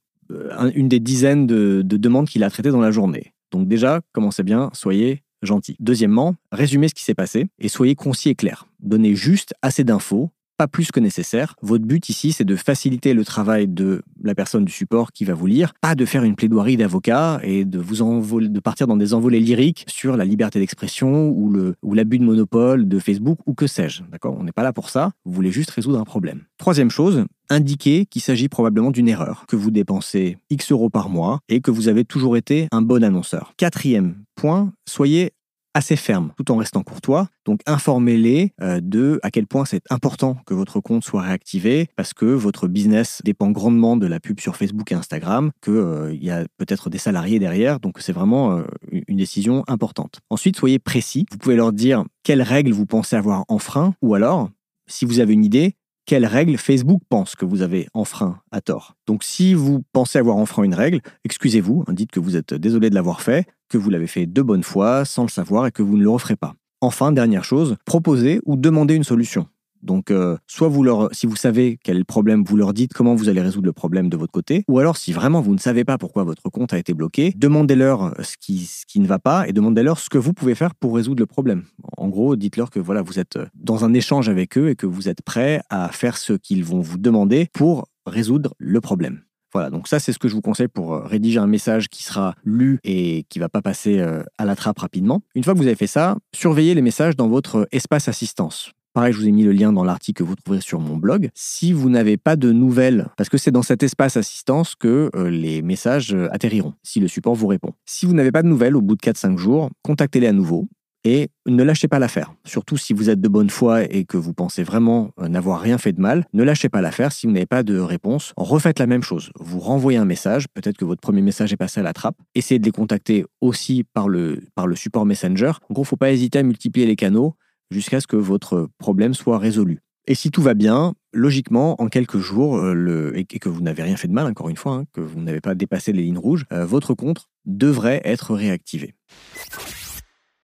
une 0.74 0.88
des 0.88 1.00
dizaines 1.00 1.46
de, 1.46 1.82
de 1.84 1.96
demandes 1.98 2.28
qu'il 2.28 2.44
a 2.44 2.48
traitées 2.48 2.70
dans 2.70 2.80
la 2.80 2.90
journée. 2.90 3.34
Donc 3.50 3.68
déjà, 3.68 4.00
commencez 4.12 4.42
bien, 4.42 4.70
soyez 4.72 5.22
gentil. 5.42 5.76
Deuxièmement, 5.80 6.34
résumez 6.50 6.88
ce 6.88 6.94
qui 6.94 7.04
s'est 7.04 7.14
passé 7.14 7.48
et 7.58 7.68
soyez 7.68 7.94
concis 7.94 8.30
et 8.30 8.34
clair. 8.34 8.66
Donnez 8.80 9.14
juste 9.14 9.52
assez 9.60 9.84
d'infos 9.84 10.30
pas 10.56 10.68
plus 10.68 10.92
que 10.92 11.00
nécessaire. 11.00 11.54
Votre 11.62 11.84
but 11.84 12.08
ici, 12.08 12.32
c'est 12.32 12.44
de 12.44 12.56
faciliter 12.56 13.14
le 13.14 13.24
travail 13.24 13.68
de 13.68 14.02
la 14.22 14.34
personne 14.34 14.64
du 14.64 14.72
support 14.72 15.12
qui 15.12 15.24
va 15.24 15.34
vous 15.34 15.46
lire, 15.46 15.72
pas 15.80 15.94
de 15.94 16.04
faire 16.04 16.24
une 16.24 16.36
plaidoirie 16.36 16.76
d'avocat 16.76 17.40
et 17.42 17.64
de 17.64 17.78
vous 17.78 18.02
envoler, 18.02 18.48
de 18.48 18.60
partir 18.60 18.86
dans 18.86 18.96
des 18.96 19.14
envolées 19.14 19.40
lyriques 19.40 19.84
sur 19.88 20.16
la 20.16 20.24
liberté 20.24 20.58
d'expression 20.58 21.28
ou 21.28 21.50
le 21.50 21.74
ou 21.82 21.94
l'abus 21.94 22.18
de 22.18 22.24
monopole 22.24 22.88
de 22.88 22.98
Facebook 22.98 23.38
ou 23.46 23.54
que 23.54 23.66
sais-je. 23.66 24.02
D'accord? 24.10 24.36
On 24.38 24.44
n'est 24.44 24.52
pas 24.52 24.62
là 24.62 24.72
pour 24.72 24.90
ça. 24.90 25.12
Vous 25.24 25.32
voulez 25.32 25.52
juste 25.52 25.70
résoudre 25.70 25.98
un 25.98 26.04
problème. 26.04 26.42
Troisième 26.58 26.90
chose, 26.90 27.24
indiquez 27.50 28.06
qu'il 28.06 28.22
s'agit 28.22 28.48
probablement 28.48 28.90
d'une 28.90 29.08
erreur, 29.08 29.44
que 29.46 29.56
vous 29.56 29.70
dépensez 29.70 30.38
X 30.50 30.72
euros 30.72 30.90
par 30.90 31.08
mois 31.08 31.40
et 31.48 31.60
que 31.60 31.70
vous 31.70 31.88
avez 31.88 32.04
toujours 32.04 32.36
été 32.36 32.68
un 32.72 32.82
bon 32.82 33.02
annonceur. 33.04 33.52
Quatrième 33.56 34.14
point, 34.34 34.72
soyez 34.88 35.32
assez 35.74 35.96
ferme 35.96 36.32
tout 36.36 36.50
en 36.50 36.56
restant 36.56 36.82
courtois. 36.82 37.28
Donc 37.44 37.60
informez-les 37.66 38.52
euh, 38.60 38.80
de 38.82 39.18
à 39.22 39.30
quel 39.30 39.46
point 39.46 39.64
c'est 39.64 39.82
important 39.90 40.36
que 40.46 40.54
votre 40.54 40.80
compte 40.80 41.04
soit 41.04 41.22
réactivé 41.22 41.88
parce 41.96 42.14
que 42.14 42.26
votre 42.26 42.68
business 42.68 43.20
dépend 43.24 43.50
grandement 43.50 43.96
de 43.96 44.06
la 44.06 44.20
pub 44.20 44.40
sur 44.40 44.56
Facebook 44.56 44.92
et 44.92 44.94
Instagram, 44.94 45.50
qu'il 45.62 45.74
euh, 45.74 46.14
y 46.14 46.30
a 46.30 46.44
peut-être 46.56 46.90
des 46.90 46.98
salariés 46.98 47.38
derrière, 47.38 47.80
donc 47.80 47.98
c'est 48.00 48.12
vraiment 48.12 48.58
euh, 48.58 48.62
une 48.90 49.16
décision 49.16 49.64
importante. 49.68 50.20
Ensuite, 50.30 50.56
soyez 50.56 50.78
précis. 50.78 51.26
Vous 51.30 51.38
pouvez 51.38 51.56
leur 51.56 51.72
dire 51.72 52.04
quelles 52.22 52.42
règles 52.42 52.72
vous 52.72 52.86
pensez 52.86 53.16
avoir 53.16 53.44
enfreint 53.48 53.94
ou 54.02 54.14
alors, 54.14 54.50
si 54.86 55.04
vous 55.04 55.20
avez 55.20 55.32
une 55.32 55.44
idée, 55.44 55.76
quelles 56.06 56.26
règles 56.26 56.56
Facebook 56.58 57.00
pense 57.08 57.34
que 57.34 57.44
vous 57.44 57.62
avez 57.62 57.88
enfreint 57.94 58.40
à 58.50 58.60
tort. 58.60 58.96
Donc 59.06 59.24
si 59.24 59.54
vous 59.54 59.82
pensez 59.92 60.18
avoir 60.18 60.36
enfreint 60.36 60.64
une 60.64 60.74
règle, 60.74 61.00
excusez-vous, 61.24 61.84
hein, 61.86 61.92
dites 61.92 62.10
que 62.10 62.20
vous 62.20 62.36
êtes 62.36 62.54
désolé 62.54 62.90
de 62.90 62.94
l'avoir 62.94 63.22
fait, 63.22 63.46
que 63.68 63.78
vous 63.78 63.90
l'avez 63.90 64.06
fait 64.06 64.26
de 64.26 64.42
bonne 64.42 64.62
foi, 64.62 65.04
sans 65.04 65.22
le 65.22 65.28
savoir 65.28 65.66
et 65.66 65.72
que 65.72 65.82
vous 65.82 65.96
ne 65.96 66.02
le 66.02 66.10
referez 66.10 66.36
pas. 66.36 66.54
Enfin, 66.80 67.12
dernière 67.12 67.44
chose, 67.44 67.76
proposez 67.84 68.40
ou 68.44 68.56
demandez 68.56 68.94
une 68.94 69.04
solution. 69.04 69.46
Donc, 69.82 70.10
euh, 70.10 70.36
soit 70.46 70.68
vous 70.68 70.82
leur, 70.82 71.08
si 71.12 71.26
vous 71.26 71.36
savez 71.36 71.78
quel 71.82 72.04
problème, 72.04 72.44
vous 72.44 72.56
leur 72.56 72.72
dites 72.72 72.92
comment 72.92 73.14
vous 73.14 73.28
allez 73.28 73.40
résoudre 73.40 73.66
le 73.66 73.72
problème 73.72 74.08
de 74.08 74.16
votre 74.16 74.32
côté, 74.32 74.64
ou 74.68 74.78
alors 74.78 74.96
si 74.96 75.12
vraiment 75.12 75.40
vous 75.40 75.54
ne 75.54 75.58
savez 75.58 75.84
pas 75.84 75.98
pourquoi 75.98 76.24
votre 76.24 76.48
compte 76.50 76.72
a 76.72 76.78
été 76.78 76.94
bloqué, 76.94 77.32
demandez-leur 77.36 78.14
ce 78.22 78.36
qui, 78.36 78.66
ce 78.66 78.86
qui 78.86 79.00
ne 79.00 79.06
va 79.06 79.18
pas 79.18 79.48
et 79.48 79.52
demandez-leur 79.52 79.98
ce 79.98 80.08
que 80.08 80.18
vous 80.18 80.32
pouvez 80.32 80.54
faire 80.54 80.74
pour 80.74 80.94
résoudre 80.94 81.20
le 81.20 81.26
problème. 81.26 81.64
En 81.96 82.08
gros, 82.08 82.36
dites-leur 82.36 82.70
que 82.70 82.80
voilà, 82.80 83.02
vous 83.02 83.18
êtes 83.18 83.38
dans 83.54 83.84
un 83.84 83.92
échange 83.94 84.28
avec 84.28 84.56
eux 84.56 84.70
et 84.70 84.76
que 84.76 84.86
vous 84.86 85.08
êtes 85.08 85.22
prêt 85.22 85.62
à 85.70 85.88
faire 85.88 86.16
ce 86.16 86.34
qu'ils 86.34 86.64
vont 86.64 86.80
vous 86.80 86.98
demander 86.98 87.48
pour 87.52 87.88
résoudre 88.06 88.54
le 88.58 88.80
problème. 88.80 89.22
Voilà, 89.52 89.68
donc 89.68 89.86
ça 89.86 89.98
c'est 89.98 90.12
ce 90.12 90.18
que 90.18 90.28
je 90.28 90.34
vous 90.34 90.40
conseille 90.40 90.68
pour 90.68 90.94
euh, 90.94 91.04
rédiger 91.04 91.38
un 91.38 91.46
message 91.46 91.88
qui 91.88 92.02
sera 92.02 92.34
lu 92.42 92.78
et 92.84 93.26
qui 93.28 93.38
va 93.38 93.50
pas 93.50 93.60
passer 93.60 93.98
euh, 93.98 94.22
à 94.38 94.46
la 94.46 94.56
trappe 94.56 94.78
rapidement. 94.78 95.22
Une 95.34 95.44
fois 95.44 95.52
que 95.52 95.58
vous 95.58 95.66
avez 95.66 95.76
fait 95.76 95.86
ça, 95.86 96.16
surveillez 96.34 96.74
les 96.74 96.80
messages 96.80 97.16
dans 97.16 97.28
votre 97.28 97.68
espace 97.70 98.08
assistance. 98.08 98.72
Pareil, 98.94 99.14
je 99.14 99.18
vous 99.18 99.26
ai 99.26 99.32
mis 99.32 99.42
le 99.42 99.52
lien 99.52 99.72
dans 99.72 99.84
l'article 99.84 100.22
que 100.22 100.28
vous 100.28 100.36
trouverez 100.36 100.60
sur 100.60 100.78
mon 100.78 100.96
blog. 100.96 101.30
Si 101.34 101.72
vous 101.72 101.88
n'avez 101.88 102.18
pas 102.18 102.36
de 102.36 102.52
nouvelles, 102.52 103.08
parce 103.16 103.30
que 103.30 103.38
c'est 103.38 103.50
dans 103.50 103.62
cet 103.62 103.82
espace 103.82 104.18
assistance 104.18 104.74
que 104.74 105.10
euh, 105.16 105.30
les 105.30 105.62
messages 105.62 106.12
euh, 106.12 106.28
atterriront, 106.30 106.74
si 106.82 107.00
le 107.00 107.08
support 107.08 107.34
vous 107.34 107.46
répond. 107.46 107.72
Si 107.86 108.04
vous 108.04 108.12
n'avez 108.12 108.30
pas 108.32 108.42
de 108.42 108.48
nouvelles 108.48 108.76
au 108.76 108.82
bout 108.82 108.94
de 108.94 109.00
4-5 109.00 109.38
jours, 109.38 109.70
contactez-les 109.82 110.26
à 110.26 110.32
nouveau 110.32 110.68
et 111.04 111.30
ne 111.46 111.62
lâchez 111.62 111.88
pas 111.88 111.98
l'affaire. 111.98 112.34
Surtout 112.44 112.76
si 112.76 112.92
vous 112.92 113.08
êtes 113.08 113.20
de 113.20 113.28
bonne 113.28 113.48
foi 113.48 113.84
et 113.84 114.04
que 114.04 114.18
vous 114.18 114.34
pensez 114.34 114.62
vraiment 114.62 115.12
euh, 115.18 115.28
n'avoir 115.28 115.60
rien 115.60 115.78
fait 115.78 115.92
de 115.92 116.00
mal, 116.00 116.26
ne 116.34 116.42
lâchez 116.42 116.68
pas 116.68 116.82
l'affaire 116.82 117.12
si 117.12 117.26
vous 117.26 117.32
n'avez 117.32 117.46
pas 117.46 117.62
de 117.62 117.78
réponse. 117.78 118.34
Refaites 118.36 118.78
la 118.78 118.86
même 118.86 119.02
chose. 119.02 119.30
Vous 119.40 119.58
renvoyez 119.58 119.98
un 119.98 120.04
message, 120.04 120.46
peut-être 120.52 120.76
que 120.76 120.84
votre 120.84 121.00
premier 121.00 121.22
message 121.22 121.50
est 121.50 121.56
passé 121.56 121.80
à 121.80 121.82
la 121.82 121.94
trappe. 121.94 122.16
Essayez 122.34 122.58
de 122.58 122.64
les 122.66 122.72
contacter 122.72 123.24
aussi 123.40 123.84
par 123.84 124.08
le, 124.08 124.42
par 124.54 124.66
le 124.66 124.76
support 124.76 125.06
Messenger. 125.06 125.52
En 125.70 125.72
gros, 125.72 125.82
il 125.82 125.86
ne 125.86 125.88
faut 125.88 125.96
pas 125.96 126.12
hésiter 126.12 126.40
à 126.40 126.42
multiplier 126.42 126.86
les 126.86 126.96
canaux 126.96 127.36
jusqu'à 127.72 128.00
ce 128.00 128.06
que 128.06 128.16
votre 128.16 128.68
problème 128.78 129.14
soit 129.14 129.38
résolu. 129.38 129.80
Et 130.06 130.14
si 130.14 130.30
tout 130.30 130.42
va 130.42 130.54
bien, 130.54 130.94
logiquement, 131.12 131.80
en 131.80 131.86
quelques 131.86 132.18
jours, 132.18 132.56
euh, 132.56 133.12
et 133.14 133.24
que 133.24 133.48
vous 133.48 133.60
n'avez 133.60 133.84
rien 133.84 133.96
fait 133.96 134.08
de 134.08 134.12
mal, 134.12 134.26
encore 134.26 134.48
une 134.48 134.56
fois, 134.56 134.72
hein, 134.72 134.84
que 134.92 135.00
vous 135.00 135.20
n'avez 135.20 135.40
pas 135.40 135.54
dépassé 135.54 135.92
les 135.92 136.02
lignes 136.02 136.18
rouges, 136.18 136.44
euh, 136.52 136.64
votre 136.64 136.94
compte 136.94 137.28
devrait 137.44 138.00
être 138.04 138.34
réactivé. 138.34 138.94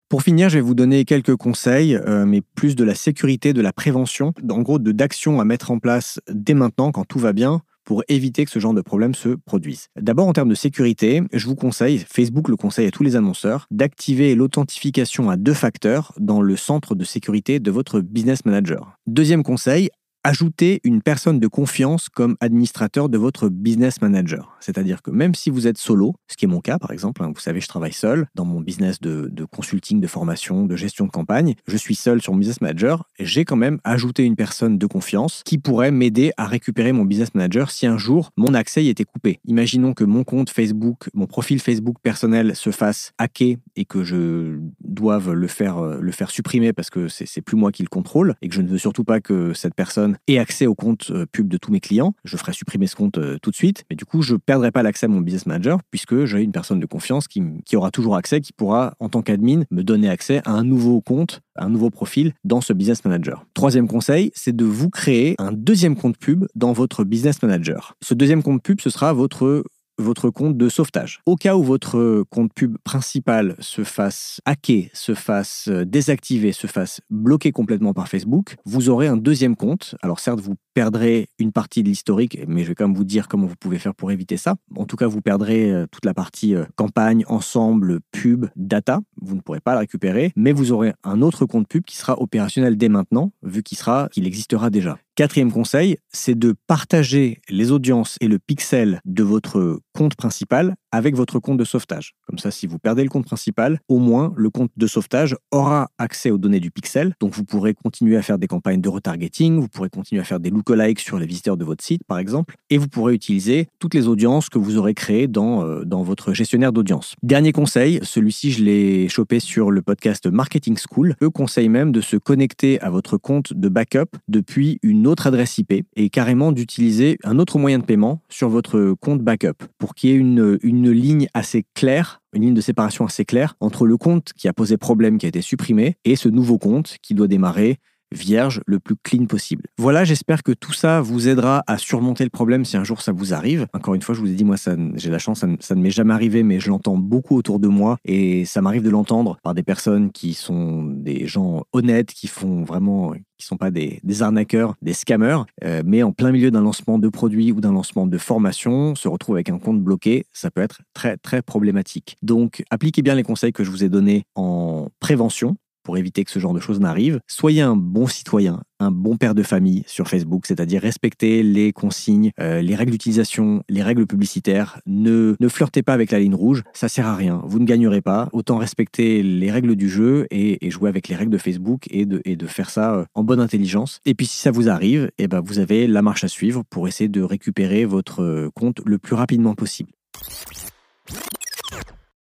Pour 0.09 0.21
finir, 0.23 0.49
je 0.49 0.55
vais 0.55 0.61
vous 0.61 0.75
donner 0.75 1.05
quelques 1.05 1.35
conseils, 1.35 1.95
euh, 1.95 2.25
mais 2.25 2.41
plus 2.41 2.75
de 2.75 2.83
la 2.83 2.95
sécurité, 2.95 3.51
de 3.51 3.61
la 3.61 3.73
prévention, 3.73 4.33
en 4.49 4.61
gros 4.61 4.79
d'actions 4.79 5.41
à 5.41 5.43
mettre 5.43 5.71
en 5.71 5.79
place 5.79 6.21
dès 6.31 6.53
maintenant 6.53 6.91
quand 6.91 7.03
tout 7.03 7.19
va 7.19 7.33
bien 7.33 7.61
pour 7.87 8.03
éviter 8.09 8.43
que 8.43 8.51
ce 8.51 8.59
genre 8.59 8.73
de 8.73 8.81
problème 8.81 9.15
se 9.15 9.29
produise. 9.29 9.87
D'abord, 9.95 10.27
en 10.27 10.33
termes 10.33 10.49
de 10.49 10.55
sécurité, 10.55 11.23
je 11.31 11.47
vous 11.47 11.55
conseille, 11.55 11.99
Facebook 11.99 12.49
le 12.49 12.57
conseille 12.57 12.85
à 12.85 12.91
tous 12.91 13.01
les 13.01 13.15
annonceurs, 13.15 13.65
d'activer 13.71 14.35
l'authentification 14.35 15.29
à 15.29 15.37
deux 15.37 15.53
facteurs 15.53 16.11
dans 16.19 16.41
le 16.41 16.57
centre 16.57 16.95
de 16.95 17.05
sécurité 17.05 17.61
de 17.61 17.71
votre 17.71 18.01
business 18.01 18.43
manager. 18.43 18.97
Deuxième 19.07 19.41
conseil, 19.41 19.89
ajoutez 20.23 20.81
une 20.83 21.01
personne 21.01 21.39
de 21.39 21.47
confiance 21.47 22.09
comme 22.09 22.35
administrateur 22.41 23.09
de 23.09 23.17
votre 23.17 23.49
business 23.49 24.01
manager. 24.01 24.57
C'est-à-dire 24.59 25.01
que 25.01 25.11
même 25.11 25.35
si 25.35 25.49
vous 25.49 25.67
êtes 25.67 25.77
solo, 25.77 26.15
ce 26.27 26.35
qui 26.35 26.45
est 26.45 26.47
mon 26.47 26.59
cas 26.59 26.79
par 26.79 26.91
exemple, 26.91 27.23
hein, 27.23 27.31
vous 27.33 27.39
savez, 27.39 27.61
je 27.61 27.67
travaille 27.67 27.93
seul 27.93 28.27
dans 28.35 28.45
mon 28.45 28.59
business 28.59 28.99
de, 28.99 29.45
consulting, 29.51 30.01
de 30.01 30.07
formation, 30.07 30.65
de 30.65 30.75
gestion 30.75 31.05
de 31.05 31.11
campagne, 31.11 31.55
je 31.67 31.77
suis 31.77 31.95
seul 31.95 32.21
sur 32.21 32.33
mon 32.33 32.39
business 32.39 32.61
manager, 32.61 33.05
j'ai 33.19 33.45
quand 33.45 33.55
même 33.55 33.79
ajouté 33.83 34.23
une 34.23 34.35
personne 34.35 34.77
de 34.77 34.85
confiance 34.85 35.41
qui 35.45 35.57
pourrait 35.57 35.91
m'aider 35.91 36.31
à 36.37 36.45
récupérer 36.45 36.91
mon 36.91 37.05
business 37.05 37.33
manager 37.33 37.71
si 37.71 37.87
un 37.87 37.97
jour 37.97 38.31
mon 38.35 38.53
accès 38.53 38.83
y 38.83 38.89
était 38.89 39.05
coupé. 39.05 39.39
Imaginons 39.45 39.93
que 39.93 40.03
mon 40.03 40.23
compte 40.23 40.49
Facebook, 40.49 41.09
mon 41.13 41.27
profil 41.27 41.59
Facebook 41.59 41.97
personnel 42.01 42.55
se 42.55 42.71
fasse 42.71 43.13
hacker 43.17 43.57
et 43.75 43.85
que 43.85 44.03
je 44.03 44.59
doive 44.81 45.31
le 45.31 45.47
faire, 45.47 45.77
euh, 45.77 45.99
le 46.01 46.11
faire 46.11 46.29
supprimer 46.29 46.73
parce 46.73 46.89
que 46.89 47.07
c'est 47.07 47.41
plus 47.41 47.57
moi 47.57 47.71
qui 47.71 47.83
le 47.83 47.89
contrôle 47.89 48.35
et 48.41 48.49
que 48.49 48.55
je 48.55 48.61
ne 48.61 48.67
veux 48.67 48.77
surtout 48.77 49.03
pas 49.03 49.19
que 49.19 49.53
cette 49.53 49.73
personne 49.73 50.16
et 50.27 50.39
accès 50.39 50.67
au 50.67 50.75
compte 50.75 51.11
euh, 51.11 51.25
pub 51.31 51.47
de 51.47 51.57
tous 51.57 51.71
mes 51.71 51.79
clients. 51.79 52.13
Je 52.23 52.37
ferai 52.37 52.53
supprimer 52.53 52.87
ce 52.87 52.95
compte 52.95 53.17
euh, 53.17 53.37
tout 53.41 53.51
de 53.51 53.55
suite, 53.55 53.85
mais 53.89 53.95
du 53.95 54.05
coup, 54.05 54.21
je 54.21 54.33
ne 54.33 54.37
perdrai 54.37 54.71
pas 54.71 54.83
l'accès 54.83 55.05
à 55.05 55.09
mon 55.09 55.21
business 55.21 55.45
manager 55.45 55.79
puisque 55.91 56.25
j'ai 56.25 56.41
une 56.41 56.51
personne 56.51 56.79
de 56.79 56.85
confiance 56.85 57.27
qui, 57.27 57.41
aura 57.75 57.91
toujours 57.91 58.15
accès, 58.15 58.41
qui 58.41 58.53
pourra, 58.53 58.95
en 58.99 59.09
tant 59.09 59.21
qu'admin, 59.21 59.63
me 59.71 59.83
donner 59.83 60.09
accès 60.09 60.41
à 60.45 60.51
un 60.51 60.63
nouveau 60.63 61.01
compte, 61.01 61.41
un 61.55 61.69
nouveau 61.69 61.89
profil 61.89 62.33
dans 62.43 62.61
ce 62.61 62.73
business 62.73 63.03
manager. 63.05 63.45
Troisième 63.53 63.87
conseil, 63.87 64.31
c'est 64.33 64.55
de 64.55 64.65
vous 64.65 64.89
créer 64.89 65.35
un 65.37 65.51
deuxième 65.51 65.95
compte 65.95 66.17
pub 66.17 66.45
dans 66.55 66.73
votre 66.73 67.03
business 67.03 67.41
manager. 67.41 67.95
Ce 68.01 68.13
deuxième 68.13 68.43
compte 68.43 68.61
pub, 68.63 68.81
ce 68.81 68.89
sera 68.89 69.13
votre 69.13 69.63
votre 69.97 70.29
compte 70.29 70.57
de 70.57 70.69
sauvetage. 70.69 71.21
Au 71.25 71.35
cas 71.35 71.55
où 71.55 71.63
votre 71.63 72.23
compte 72.29 72.53
pub 72.53 72.77
principal 72.83 73.55
se 73.59 73.83
fasse 73.83 74.41
hacker, 74.45 74.89
se 74.93 75.13
fasse 75.13 75.67
euh, 75.69 75.85
désactiver, 75.85 76.51
se 76.51 76.67
fasse 76.67 77.01
bloquer 77.09 77.51
complètement 77.51 77.93
par 77.93 78.07
Facebook, 78.07 78.55
vous 78.65 78.89
aurez 78.89 79.07
un 79.07 79.17
deuxième 79.17 79.55
compte. 79.55 79.95
Alors 80.01 80.19
certes, 80.19 80.39
vous 80.39 80.55
perdrez 80.73 81.29
une 81.39 81.51
partie 81.51 81.83
de 81.83 81.89
l'historique, 81.89 82.39
mais 82.47 82.63
je 82.63 82.69
vais 82.69 82.75
quand 82.75 82.87
même 82.87 82.95
vous 82.95 83.03
dire 83.03 83.27
comment 83.27 83.47
vous 83.47 83.55
pouvez 83.55 83.79
faire 83.79 83.95
pour 83.95 84.11
éviter 84.11 84.37
ça. 84.37 84.55
En 84.75 84.85
tout 84.85 84.95
cas, 84.95 85.07
vous 85.07 85.21
perdrez 85.21 85.71
euh, 85.71 85.87
toute 85.91 86.05
la 86.05 86.13
partie 86.13 86.55
euh, 86.55 86.65
campagne, 86.75 87.23
ensemble, 87.27 87.99
pub, 88.11 88.45
data. 88.55 88.99
Vous 89.21 89.35
ne 89.35 89.41
pourrez 89.41 89.59
pas 89.59 89.73
la 89.73 89.79
récupérer, 89.79 90.31
mais 90.35 90.51
vous 90.51 90.71
aurez 90.71 90.93
un 91.03 91.21
autre 91.21 91.45
compte 91.45 91.67
pub 91.67 91.83
qui 91.83 91.97
sera 91.97 92.21
opérationnel 92.21 92.77
dès 92.77 92.89
maintenant, 92.89 93.31
vu 93.43 93.63
qu'il 93.63 93.77
sera, 93.77 94.09
qu'il 94.11 94.27
existera 94.27 94.69
déjà. 94.69 94.97
Quatrième 95.17 95.51
conseil, 95.51 95.97
c'est 96.09 96.37
de 96.37 96.53
partager 96.67 97.41
les 97.49 97.71
audiences 97.71 98.17
et 98.21 98.27
le 98.27 98.37
pixel 98.37 99.01
de 99.03 99.23
votre 99.23 99.79
compte 99.91 100.15
principal 100.15 100.75
avec 100.97 101.15
votre 101.15 101.39
compte 101.39 101.57
de 101.57 101.63
sauvetage. 101.63 102.15
Comme 102.25 102.39
ça, 102.39 102.51
si 102.51 102.65
vous 102.65 102.79
perdez 102.79 103.03
le 103.03 103.09
compte 103.09 103.25
principal, 103.25 103.79
au 103.87 103.99
moins 103.99 104.33
le 104.35 104.49
compte 104.49 104.71
de 104.75 104.87
sauvetage 104.87 105.35
aura 105.51 105.89
accès 105.99 106.31
aux 106.31 106.39
données 106.39 106.59
du 106.59 106.71
pixel. 106.71 107.13
Donc 107.19 107.33
vous 107.33 107.45
pourrez 107.45 107.73
continuer 107.73 108.17
à 108.17 108.21
faire 108.23 108.39
des 108.39 108.47
campagnes 108.47 108.81
de 108.81 108.89
retargeting, 108.89 109.59
vous 109.59 109.67
pourrez 109.67 109.89
continuer 109.89 110.21
à 110.21 110.25
faire 110.25 110.39
des 110.39 110.49
lookalikes 110.49 110.99
sur 110.99 111.19
les 111.19 111.27
visiteurs 111.27 111.55
de 111.55 111.63
votre 111.63 111.83
site, 111.83 112.01
par 112.07 112.17
exemple, 112.17 112.55
et 112.71 112.77
vous 112.77 112.87
pourrez 112.87 113.13
utiliser 113.13 113.67
toutes 113.79 113.93
les 113.93 114.07
audiences 114.07 114.49
que 114.49 114.57
vous 114.57 114.77
aurez 114.77 114.95
créées 114.95 115.27
dans, 115.27 115.63
euh, 115.63 115.83
dans 115.85 116.01
votre 116.01 116.33
gestionnaire 116.33 116.73
d'audience. 116.73 117.13
Dernier 117.21 117.51
conseil, 117.51 117.99
celui-ci, 118.01 118.51
je 118.51 118.63
l'ai 118.63 119.07
chopé 119.07 119.39
sur 119.39 119.69
le 119.69 119.83
podcast 119.83 120.25
Marketing 120.25 120.77
School. 120.77 121.15
Je 121.21 121.27
conseille 121.27 121.69
même 121.69 121.91
de 121.91 122.01
se 122.01 122.17
connecter 122.17 122.81
à 122.81 122.89
votre 122.89 123.17
compte 123.17 123.53
de 123.53 123.69
backup 123.69 124.17
depuis 124.27 124.79
une 124.81 125.05
autre 125.05 125.27
adresse 125.27 125.57
IP 125.59 125.85
et 125.95 126.09
carrément 126.09 126.51
d'utiliser 126.51 127.19
un 127.23 127.37
autre 127.37 127.59
moyen 127.59 127.77
de 127.77 127.85
paiement 127.85 128.21
sur 128.29 128.49
votre 128.49 128.95
compte 128.99 129.21
backup 129.21 129.63
pour 129.77 129.93
qu'il 129.93 130.09
y 130.09 130.13
ait 130.13 130.17
une 130.17 130.86
ligne 130.91 131.27
assez 131.33 131.65
claire 131.73 132.21
une 132.37 132.43
ligne 132.43 132.53
de 132.53 132.61
séparation 132.61 133.05
assez 133.05 133.25
claire 133.25 133.55
entre 133.59 133.85
le 133.85 133.97
compte 133.97 134.31
qui 134.33 134.47
a 134.47 134.53
posé 134.53 134.77
problème, 134.77 135.17
qui 135.17 135.25
a 135.25 135.29
été 135.29 135.41
supprimé, 135.41 135.97
et 136.05 136.15
ce 136.15 136.29
nouveau 136.29 136.57
compte 136.57 136.97
qui 137.01 137.13
doit 137.13 137.27
démarrer 137.27 137.79
vierge, 138.11 138.61
le 138.65 138.79
plus 138.79 138.95
clean 138.95 139.25
possible. 139.25 139.65
Voilà, 139.77 140.03
j'espère 140.03 140.43
que 140.43 140.51
tout 140.51 140.73
ça 140.73 141.01
vous 141.01 141.27
aidera 141.27 141.63
à 141.67 141.77
surmonter 141.77 142.23
le 142.23 142.29
problème 142.29 142.65
si 142.65 142.77
un 142.77 142.83
jour 142.83 143.01
ça 143.01 143.11
vous 143.11 143.33
arrive. 143.33 143.67
Encore 143.73 143.95
une 143.95 144.01
fois, 144.01 144.15
je 144.15 144.21
vous 144.21 144.27
ai 144.27 144.35
dit, 144.35 144.43
moi, 144.43 144.55
j'ai 144.95 145.09
la 145.09 145.19
chance, 145.19 145.43
ça, 145.59 145.75
ne 145.75 145.81
m'est 145.81 145.91
jamais 145.91 146.13
arrivé, 146.13 146.43
mais 146.43 146.59
je 146.59 146.69
l'entends 146.69 146.97
beaucoup 146.97 147.35
autour 147.35 147.59
de 147.59 147.67
moi 147.67 147.97
et 148.05 148.45
ça 148.45 148.61
m'arrive 148.61 148.83
de 148.83 148.89
l'entendre 148.89 149.37
par 149.43 149.53
des 149.53 149.63
personnes 149.63 150.11
qui 150.11 150.33
sont 150.33 150.83
des 150.83 151.27
gens 151.27 151.63
honnêtes, 151.73 152.13
qui 152.13 152.27
font 152.27 152.63
vraiment 152.63 153.13
qui 153.37 153.45
sont 153.45 153.57
pas 153.57 153.71
des, 153.71 154.01
arnaqueurs, 154.21 154.75
des 154.81 154.93
scammers, 154.93 155.43
euh, 155.63 155.83
mais 155.85 156.03
en 156.03 156.11
plein 156.11 156.31
milieu 156.31 156.51
d'un 156.51 156.61
lancement 156.61 156.97
de 156.97 157.07
produit 157.07 157.51
ou 157.51 157.61
d'un 157.61 157.71
lancement 157.71 158.07
de 158.07 158.17
formation, 158.17 158.95
se 158.95 159.07
retrouve 159.07 159.35
avec 159.35 159.49
un 159.49 159.59
compte 159.59 159.81
bloqué, 159.81 160.25
ça 160.33 160.49
peut 160.49 160.61
être 160.61 160.81
très 160.93 161.17
très 161.17 161.41
problématique. 161.41 162.17
Donc 162.21 162.63
appliquez 162.69 163.01
bien 163.01 163.15
les 163.15 163.23
conseils 163.23 163.53
que 163.53 163.63
je 163.63 163.69
vous 163.69 163.83
ai 163.83 163.89
donnés 163.89 164.25
en 164.35 164.89
prévention 164.99 165.55
pour 165.87 165.97
éviter 165.97 166.25
que 166.25 166.31
ce 166.31 166.39
genre 166.39 166.53
de 166.53 166.59
choses 166.59 166.81
n'arrive. 166.81 167.21
Soyez 167.27 167.61
un 167.61 167.77
bon 167.77 168.07
citoyen, 168.07 168.61
un 168.81 168.91
bon 168.91 169.15
père 169.15 169.33
de 169.33 169.41
famille 169.41 169.83
sur 169.87 170.09
Facebook, 170.09 170.45
c'est-à-dire 170.45 170.81
respectez 170.81 171.43
les 171.43 171.71
consignes, 171.71 172.31
euh, 172.41 172.61
les 172.61 172.75
règles 172.75 172.91
d'utilisation, 172.91 173.63
les 173.69 173.81
règles 173.81 174.05
publicitaires. 174.05 174.81
Ne, 174.85 175.37
ne 175.39 175.47
flirtez 175.47 175.83
pas 175.83 175.93
avec 175.93 176.11
la 176.11 176.19
ligne 176.19 176.35
rouge, 176.35 176.63
ça 176.73 176.89
sert 176.89 177.07
à 177.07 177.15
rien. 177.15 177.41
Vous 177.45 177.59
ne 177.59 177.63
gagnerez 177.63 178.01
pas. 178.01 178.27
Autant 178.33 178.57
respecter 178.57 179.23
les 179.23 179.49
règles 179.49 179.77
du 179.77 179.87
jeu 179.87 180.27
et, 180.29 180.57
jouer 180.69 180.89
avec 180.89 181.07
les 181.07 181.15
règles 181.15 181.31
de 181.31 181.37
Facebook 181.37 181.85
et 181.89 182.05
de, 182.05 182.21
et 182.25 182.35
de 182.35 182.47
faire 182.47 182.69
ça 182.69 182.93
euh, 182.93 183.05
en 183.13 183.23
bonne 183.23 183.39
intelligence. 183.39 184.01
Et 184.05 184.13
puis 184.13 184.25
si 184.25 184.41
ça 184.41 184.51
vous 184.51 184.67
arrive, 184.67 185.09
eh 185.17 185.29
ben 185.29 185.39
vous 185.39 185.59
avez 185.59 185.87
la 185.87 186.01
marche 186.01 186.25
à 186.25 186.27
suivre 186.27 186.63
pour 186.69 186.89
essayer 186.89 187.07
de 187.07 187.21
récupérer 187.21 187.85
votre 187.85 188.23
euh, 188.23 188.49
compte 188.53 188.81
le 188.85 188.97
plus 188.97 189.15
rapidement 189.15 189.55
possible. 189.55 189.91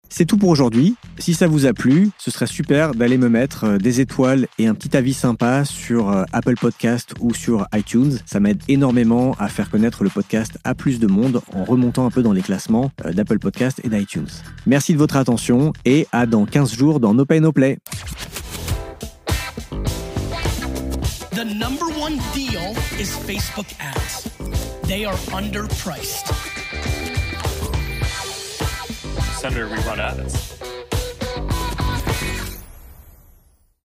C'est 0.08 0.24
tout 0.24 0.36
pour 0.36 0.48
aujourd'hui. 0.48 0.96
Si 1.18 1.34
ça 1.34 1.46
vous 1.46 1.66
a 1.66 1.72
plu, 1.72 2.10
ce 2.18 2.30
serait 2.30 2.46
super 2.46 2.94
d'aller 2.94 3.18
me 3.18 3.28
mettre 3.28 3.64
euh, 3.64 3.78
des 3.78 4.00
étoiles 4.00 4.46
et 4.58 4.66
un 4.66 4.74
petit 4.74 4.96
avis 4.96 5.14
sympa 5.14 5.64
sur 5.64 6.10
euh, 6.10 6.24
Apple 6.32 6.54
Podcast 6.54 7.14
ou 7.20 7.34
sur 7.34 7.66
iTunes. 7.74 8.18
Ça 8.24 8.40
m'aide 8.40 8.62
énormément 8.68 9.34
à 9.38 9.48
faire 9.48 9.70
connaître 9.70 10.04
le 10.04 10.10
podcast 10.10 10.58
à 10.64 10.74
plus 10.74 11.00
de 11.00 11.06
monde 11.06 11.42
en 11.54 11.64
remontant 11.64 12.06
un 12.06 12.10
peu 12.10 12.22
dans 12.22 12.32
les 12.32 12.42
classements 12.42 12.90
euh, 13.04 13.12
d'Apple 13.12 13.38
Podcast 13.38 13.80
et 13.84 13.88
d'iTunes. 13.88 14.28
Merci 14.66 14.92
de 14.92 14.98
votre 14.98 15.16
attention 15.16 15.72
et 15.84 16.06
à 16.12 16.26
dans 16.26 16.46
15 16.46 16.74
jours 16.74 17.00
dans 17.00 17.14
No 17.14 17.24
Pay 17.24 17.40
No 17.40 17.52
Play. 17.52 17.78
Under 29.46 29.68
we 29.68 29.76
run 29.76 30.00
at 30.00 30.18
us. 30.18 30.75